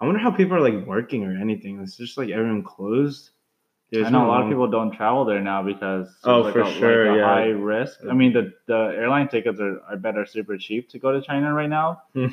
[0.00, 3.30] i wonder how people are like working or anything it's just like everyone closed
[3.90, 6.52] There's I know no a lot of people don't travel there now because Oh, like
[6.52, 7.24] for a, sure, like a yeah.
[7.26, 8.00] high risk.
[8.10, 11.52] I mean, the the airline tickets are, are better super cheap to go to China
[11.52, 12.02] right now.
[12.16, 12.30] all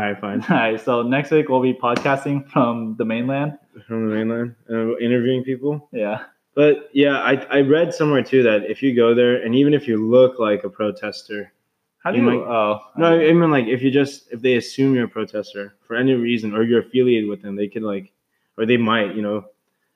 [0.00, 3.58] right fine All right, so next week we'll be podcasting from the mainland.
[3.86, 6.24] from the mainland uh, interviewing people Yeah.
[6.54, 9.88] But yeah, I, I read somewhere too that if you go there and even if
[9.88, 11.52] you look like a protester,
[11.98, 12.30] How do You you?
[12.30, 15.74] might- oh no, I mean like if you just if they assume you're a protester
[15.86, 18.12] for any reason or you're affiliated with them, they could like,
[18.56, 19.44] or they might, you know.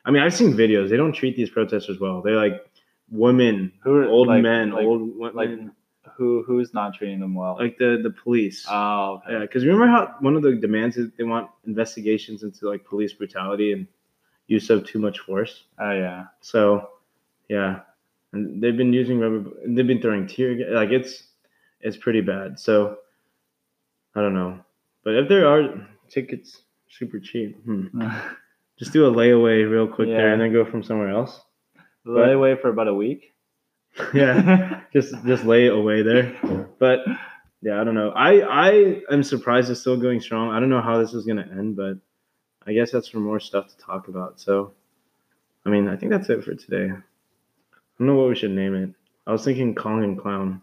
[0.09, 0.89] I mean, I've seen videos.
[0.89, 2.23] They don't treat these protesters well.
[2.23, 2.65] They're like
[3.11, 5.51] women, Who are- old like- men, like- old women, like
[6.17, 7.57] who who's not treating them well?
[7.61, 8.67] Like the the police.
[8.69, 9.35] oh, okay.
[9.35, 13.13] yeah, because remember how one of the demands is they want investigations into like police
[13.13, 13.87] brutality and
[14.47, 15.65] use of too much force.
[15.79, 16.25] Oh yeah.
[16.41, 16.89] So,
[17.49, 17.81] yeah,
[18.33, 19.45] and they've been using rubber.
[19.67, 20.69] They've been throwing tear gas.
[20.71, 21.25] Like it's
[21.83, 22.59] it's pretty bad.
[22.59, 22.97] So,
[24.15, 24.59] I don't know,
[25.05, 27.87] but if there are tickets super cheap, hmm,
[28.79, 31.41] just do a layaway real quick there and then go from somewhere else.
[32.05, 33.35] Lay away for about a week.
[34.15, 36.69] yeah, just just lay away there.
[36.79, 37.01] But
[37.61, 38.11] yeah, I don't know.
[38.11, 40.51] I I am surprised it's still going strong.
[40.51, 41.99] I don't know how this is gonna end, but
[42.67, 44.41] I guess that's for more stuff to talk about.
[44.41, 44.73] So,
[45.67, 46.91] I mean, I think that's it for today.
[46.93, 47.01] I
[47.99, 48.91] don't know what we should name it.
[49.27, 50.63] I was thinking Kong and Clown,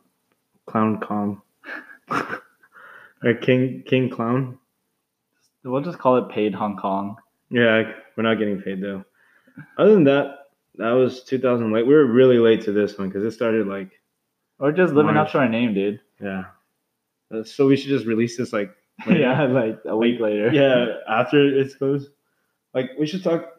[0.65, 1.41] Clown Kong,
[2.09, 4.57] or King King Clown.
[5.63, 7.17] We'll just call it paid Hong Kong.
[7.49, 9.03] Yeah, we're not getting paid though.
[9.77, 10.37] Other than that,
[10.75, 11.87] that was 2000 late.
[11.87, 13.91] We were really late to this one because it started like
[14.59, 15.27] Or just living March.
[15.27, 15.99] up to our name, dude.
[16.21, 16.45] yeah.
[17.33, 18.71] Uh, So we should just release this like
[19.07, 19.19] later.
[19.21, 20.51] yeah, like a week later.
[20.53, 22.09] yeah after it's closed.
[22.73, 23.51] Like we should talk.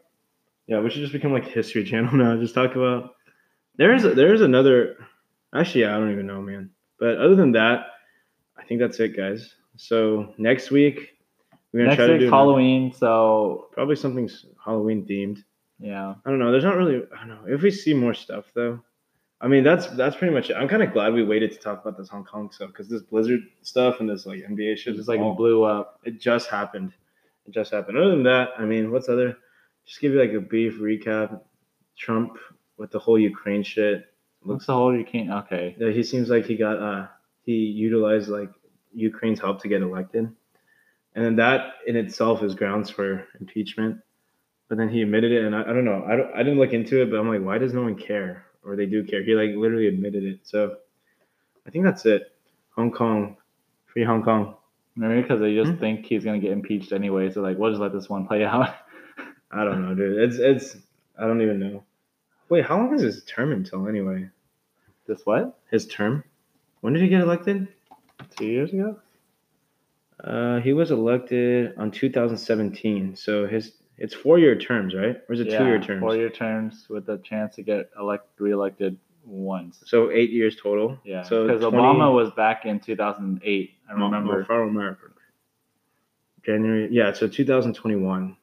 [0.67, 2.37] Yeah, we should just become like History Channel now.
[2.37, 3.15] Just talk about.
[3.77, 4.97] There's there's another.
[5.55, 6.71] Actually, I don't even know, man.
[6.99, 7.85] But other than that,
[8.57, 9.55] I think that's it, guys.
[9.77, 11.16] So next week
[11.73, 14.29] we're gonna Next try to do Halloween, so probably something
[14.63, 15.43] Halloween themed.
[15.79, 16.15] yeah.
[16.25, 16.51] I don't know.
[16.51, 17.03] There's not really.
[17.15, 18.81] I don't know if we see more stuff though.
[19.39, 20.55] I mean, that's that's pretty much it.
[20.55, 23.03] I'm kind of glad we waited to talk about this Hong Kong stuff because this
[23.03, 25.99] Blizzard stuff and this like NBA shit just like all, blew up.
[26.03, 26.93] it just happened.
[27.45, 27.97] It just happened.
[27.97, 29.37] Other than that, I mean, what's other?
[29.85, 31.41] Just give you like a brief recap.
[31.97, 32.37] Trump
[32.77, 34.05] with the whole Ukraine shit.
[34.43, 35.31] Looks the whole Ukraine.
[35.31, 35.75] okay.
[35.79, 37.07] Yeah, he seems like he got uh
[37.43, 38.51] he utilized like
[38.93, 40.31] Ukraine's help to get elected,
[41.17, 43.97] and then that in itself is grounds for impeachment.
[44.69, 46.05] But then he admitted it, and I, I don't know.
[46.07, 48.45] I don't, I didn't look into it, but I'm like, why does no one care?
[48.63, 49.23] Or they do care.
[49.23, 50.41] He like literally admitted it.
[50.43, 50.77] So
[51.65, 52.33] I think that's it.
[52.75, 53.35] Hong Kong,
[53.87, 54.55] free Hong Kong.
[54.95, 55.77] Maybe because they just Hmm?
[55.79, 58.75] think he's gonna get impeached anyway, so like we'll just let this one play out.
[59.51, 60.19] I don't know, dude.
[60.19, 60.77] It's it's
[61.17, 61.83] I don't even know.
[62.49, 64.29] Wait, how long is his term until anyway?
[65.07, 65.57] this what?
[65.71, 66.23] His term?
[66.81, 67.67] When did he get elected?
[68.37, 68.99] Two years ago?
[70.23, 73.15] Uh, he was elected on 2017.
[73.15, 75.17] So his it's four year terms, right?
[75.27, 76.01] Or is it two year terms?
[76.01, 79.83] Four year terms with a chance to get elect reelected once.
[79.85, 80.97] So eight years total.
[81.03, 81.23] Yeah.
[81.23, 83.71] So because 20 Obama was back in two thousand eight.
[83.89, 84.41] I remember.
[84.41, 85.01] America.
[86.45, 86.87] January.
[86.91, 87.13] Yeah.
[87.13, 88.37] So 2021.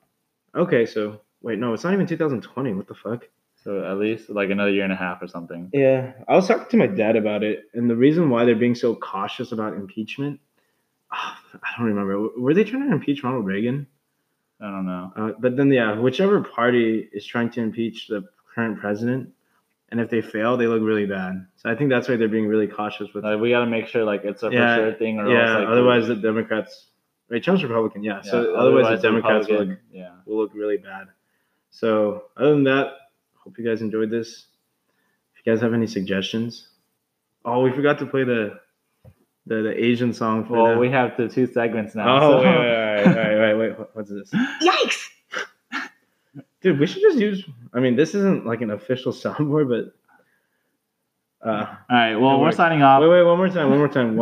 [0.55, 0.87] Okay.
[0.87, 2.75] So wait, no, it's not even 2020.
[2.75, 3.25] What the fuck?
[3.64, 5.70] So at least like another year and a half or something.
[5.72, 8.75] Yeah, I was talking to my dad about it, and the reason why they're being
[8.75, 10.39] so cautious about impeachment,
[11.15, 12.29] I don't remember.
[12.39, 13.87] Were they trying to impeach Ronald Reagan?
[14.61, 15.12] I don't know.
[15.17, 19.31] Uh, but then, yeah, whichever party is trying to impeach the current president,
[19.91, 21.47] and if they fail, they look really bad.
[21.57, 23.25] So I think that's why they're being really cautious with.
[23.25, 25.55] Like we got to make sure like it's a Yeah, for sure thing, or yeah,
[25.55, 26.87] else, like, otherwise the Democrats.
[27.31, 28.05] Right, Trump's Republican.
[28.05, 30.11] Yeah, yeah, so otherwise, the Democrats will look, yeah.
[30.27, 31.09] will look really bad.
[31.71, 32.93] So other than that,
[33.35, 34.47] hope you guys enjoyed this.
[35.35, 36.69] If you guys have any suggestions,
[37.45, 38.61] oh, we forgot to play the
[39.47, 40.79] the, the Asian song for Well, the.
[40.79, 42.17] we have the two segments now.
[42.23, 44.31] oh, so- wait, wait, wait, wait, wait, wait, what- what's this?
[44.63, 45.09] Yikes!
[46.63, 47.45] Dude, we should just use.
[47.75, 49.95] I mean, this isn't like an official soundboard, but.
[51.47, 52.17] Uh, All right.
[52.17, 52.57] Well, we're works.
[52.57, 53.03] signing off.
[53.03, 54.17] wait, wait, one more time, one more time, one